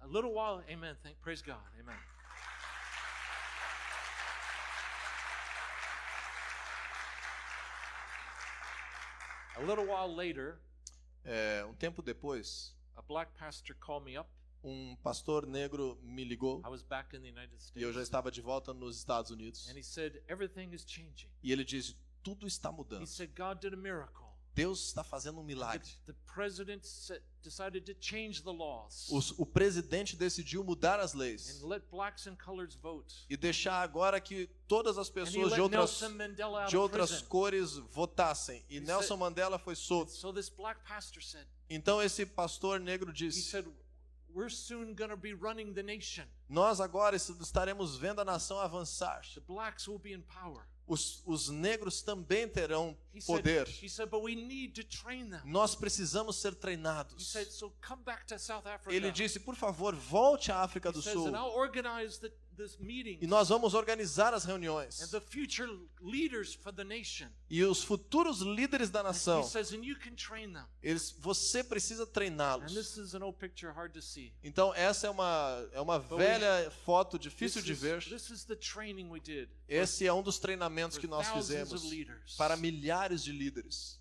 [0.00, 0.96] A little while, amen.
[1.02, 1.62] Thank, praise God.
[1.78, 1.98] Amen.
[9.56, 10.60] A little while later,
[11.24, 14.28] É, um tempo depois, a black pastor called me up.
[14.64, 18.30] Um pastor negro me ligou I was back in the United e eu já estava
[18.30, 19.68] de volta nos Estados Unidos.
[19.68, 21.28] And he said, Everything is changing.
[21.42, 23.02] E ele disse: tudo está mudando.
[23.02, 24.24] He said, God did a miracle.
[24.54, 25.90] Deus está fazendo um The, milagre.
[26.06, 31.60] the president sa- decided to change the laws Os- o presidente decidiu mudar as leis
[33.28, 37.76] e deixar agora que todas as pessoas de outras, Nelson Mandela out de outras cores
[37.90, 38.64] votassem.
[38.70, 40.12] E Nelson Mandela foi solto.
[40.12, 43.66] So this black pastor said, Então esse pastor negro disse: said,
[44.34, 46.24] we're soon going to be running the nation.
[46.48, 49.22] Nós agora estaremos vendo a nação avançar.
[49.34, 50.66] The blacks will be in power.
[50.86, 53.66] Os, os negros também terão He poder.
[53.66, 55.40] said, he said, but we need to train them.
[55.46, 57.30] Nós precisamos ser He treinados.
[57.32, 58.92] said, so come back to South Africa.
[58.94, 61.30] Ele disse: por favor, volte à África He do Sul
[63.20, 64.98] e nós vamos organizar as and reuniões.
[65.10, 65.68] the future
[66.00, 67.28] leaders for the nation.
[67.50, 70.64] E os futuros líderes da nação, says, and you can train them.
[70.82, 72.72] eles, você precisa And treiná-los.
[72.74, 74.32] this is an old picture, hard to see.
[74.42, 78.02] Então essa é uma é uma we- velha foto This difícil de is, ver.
[79.68, 82.34] Esse é um dos treinamentos for que nós fizemos of leaders.
[82.36, 84.00] para milhares de líderes.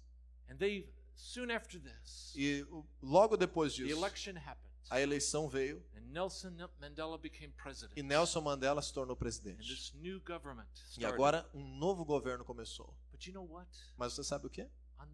[0.50, 2.66] And they, soon after this, E
[3.02, 4.72] logo depois the disso, election happened.
[4.90, 5.84] a eleição veio
[6.14, 7.98] And Nelson Mandela became president.
[7.98, 9.68] e Nelson Mandela se tornou presidente.
[9.68, 12.94] this new government E agora um novo governo começou.
[13.12, 13.68] But you know what?
[13.98, 14.70] Mas você sabe o quê?
[15.00, 15.08] On,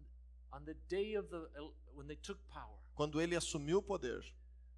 [0.52, 4.20] on the day of the el- when they took power, Quando ele assumiu o poder,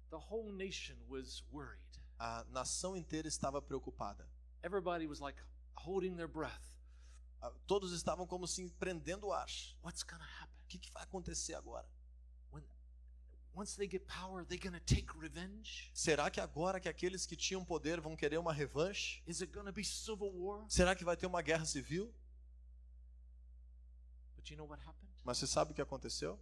[0.09, 1.83] the whole nation was worried.
[2.19, 4.25] a nação inteira estava preocupada.
[4.63, 5.37] Everybody was like
[5.75, 6.63] holding their breath.
[7.67, 9.47] Todos estavam como se prendendo o ar.
[9.83, 10.55] What's happen?
[10.63, 11.85] O que, que vai acontecer agora?
[12.49, 13.42] When once they get power, are they going to take revenge?
[15.93, 19.21] Será que agora que aqueles que tinham poder vão querer uma revanche?
[19.27, 20.65] Is it going to be civil war?
[20.69, 22.13] Será que vai ter uma guerra civil?
[24.35, 25.13] But you know what happened?
[25.23, 26.39] Mas você sabe o que aconteceu?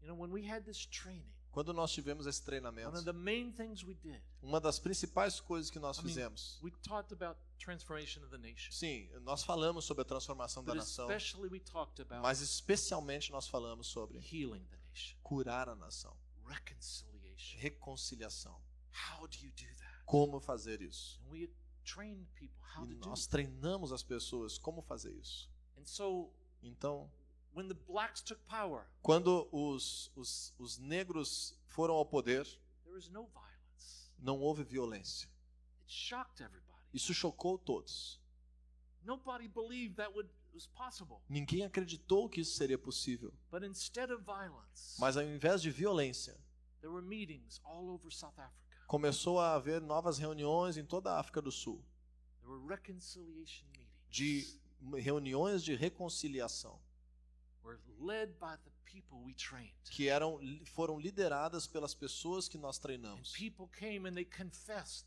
[0.00, 3.12] You know, when we had this training, Quando nós tivemos esse one treinamento, of the
[3.12, 8.22] main things we did, uma das principais coisas que nós fizemos, we talked about transformation
[8.22, 8.70] of the nation.
[8.70, 11.08] sim, nós falamos sobre a transformação da nação,
[12.20, 16.14] mas especialmente nós falamos sobre healing the nation, curar a nação.
[17.58, 18.60] Reconciliação.
[18.92, 20.04] How do you do that?
[20.04, 21.20] Como fazer isso?
[21.34, 25.50] E nós treinamos as pessoas como fazer isso.
[26.62, 27.10] Então,
[29.02, 32.46] quando os, os, os negros foram ao poder,
[34.18, 35.28] não houve violência.
[36.92, 38.20] Isso chocou todos.
[39.02, 40.28] Nobody believed that would.
[41.28, 43.32] Ninguém acreditou que isso seria possível.
[43.50, 46.34] But instead of violence, Mas ao invés de violência,
[46.80, 48.84] there were meetings all over South Africa.
[48.86, 51.84] começou a haver novas reuniões em toda a África do Sul,
[52.40, 53.86] There were reconciliation meetings.
[54.08, 56.80] de reuniões de reconciliação,
[59.90, 63.34] que eram foram lideradas pelas pessoas que nós treinamos.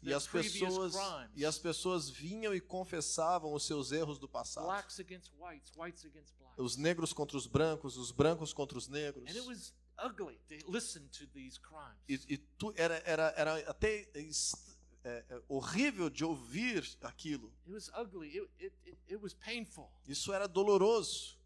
[0.02, 0.94] E as pessoas
[1.36, 4.66] e as pessoas vinham e confessavam os seus erros do passado.
[4.66, 6.58] blacks against whites, whites against blacks.
[6.58, 9.30] Os negros contra os brancos, os brancos contra os negros.
[9.30, 9.74] and it was
[10.04, 11.98] ugly to listen to these crimes.
[12.08, 14.10] E, e tu, era, era, era até
[15.04, 17.54] é, é horrível de ouvir aquilo.
[17.66, 18.28] It was ugly.
[18.30, 19.90] It, it, it, it was painful.
[20.08, 21.39] Isso era doloroso.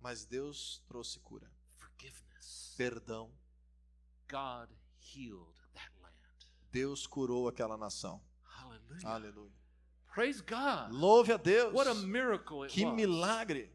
[0.00, 2.74] Mas Deus trouxe cura, forgiveness.
[2.76, 3.30] perdão.
[4.28, 4.68] God
[4.98, 6.14] healed that land.
[6.72, 8.20] Deus curou aquela nação.
[8.44, 9.08] Hallelujah.
[9.08, 9.52] Aleluia.
[10.14, 10.92] Praise God.
[10.92, 11.72] Louve a Deus.
[11.74, 12.94] What a miracle it Que was.
[12.94, 13.70] milagre.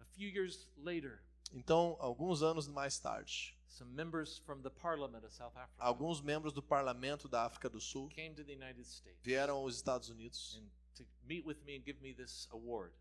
[0.00, 1.22] A few years later,
[1.52, 6.52] Então, alguns anos mais tarde, some members from the parliament of South Africa alguns membros
[6.52, 10.62] do parlamento da África do Sul came to the United States vieram aos Estados Unidos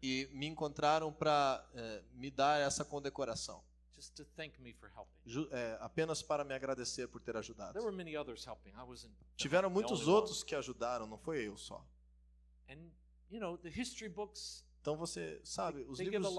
[0.01, 1.65] e me encontraram para
[2.13, 3.63] me dar essa condecoração,
[3.95, 5.49] just to thank me for helping.
[5.51, 7.73] é, apenas para me agradecer por ter ajudado.
[7.73, 8.71] There were many others helping.
[8.71, 9.13] I wasn't.
[9.35, 11.85] Tiveram muitos outros que ajudaram, não foi eu só.
[12.69, 12.91] And
[13.29, 16.35] you know, the history books Então você sabe, os livros,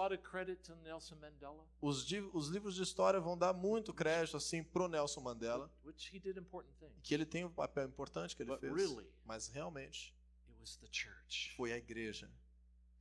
[1.81, 6.19] os, os livros de história vão dar muito crédito assim pro Nelson Mandela, which he
[6.19, 6.95] did important things.
[7.03, 10.15] que ele tem um papel importante que ele fez, mas realmente
[10.61, 12.29] it was the church foi a igreja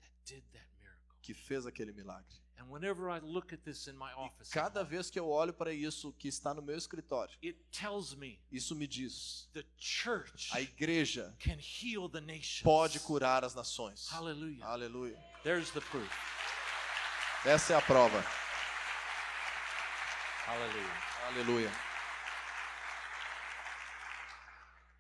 [0.02, 1.16] that did that miracle.
[1.22, 2.40] que fez aquele milagre.
[2.58, 5.72] And whenever I look at this in my E cada vez que eu olho para
[5.72, 10.62] isso que está no meu escritório, it tells me isso me diz: the church a
[10.62, 12.62] igreja can heal the nations.
[12.64, 14.08] pode curar as nações.
[14.10, 14.66] Hallelujah.
[14.66, 15.18] Aleluia.
[15.44, 16.10] There's the proof.
[17.46, 18.22] Essa é a prova.
[20.46, 21.04] Hallelujah.
[21.28, 21.72] Aleluia.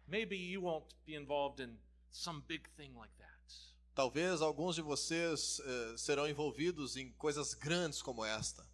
[0.07, 1.77] Maybe you won't be involved in
[2.11, 3.29] some big thing like that.
[3.95, 8.65] Talvez alguns de vocês eh, serão envolvidos em coisas grandes como esta,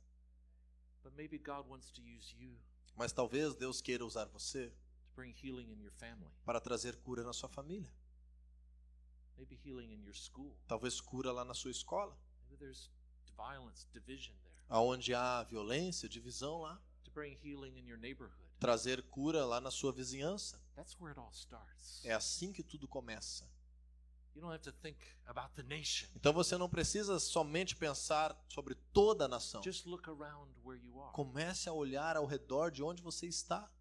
[1.04, 2.58] But maybe God wants to use you
[2.96, 4.76] mas talvez Deus queira usar você to
[5.16, 6.32] bring healing in your family.
[6.46, 7.92] para trazer cura na sua família.
[9.38, 10.56] Maybe healing in your school.
[10.68, 12.90] Talvez cura lá na sua escola, Maybe there's
[13.36, 14.56] violence, division there.
[14.70, 18.40] aonde há violência, divisão lá, To bring healing in your neighborhood.
[18.60, 20.62] trazer cura lá na sua vizinhança.
[20.76, 22.04] That's where it all starts.
[22.06, 23.50] É assim que tudo começa.
[24.36, 26.10] You don't have to think about the nation.
[26.14, 29.64] Então você não precisa somente pensar sobre toda a nação.
[29.64, 31.14] Just look around where you are.
[31.14, 33.72] Comece a olhar ao redor de onde você está.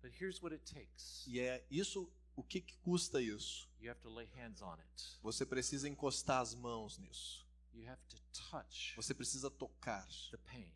[0.00, 1.26] But here's what it takes.
[1.26, 3.68] E é isso, o que, que custa isso?
[3.80, 5.18] You have to lay hands on it.
[5.20, 7.44] Você precisa encostar as mãos nisso.
[7.72, 8.16] You have to
[8.50, 10.72] touch Você precisa tocar the pain.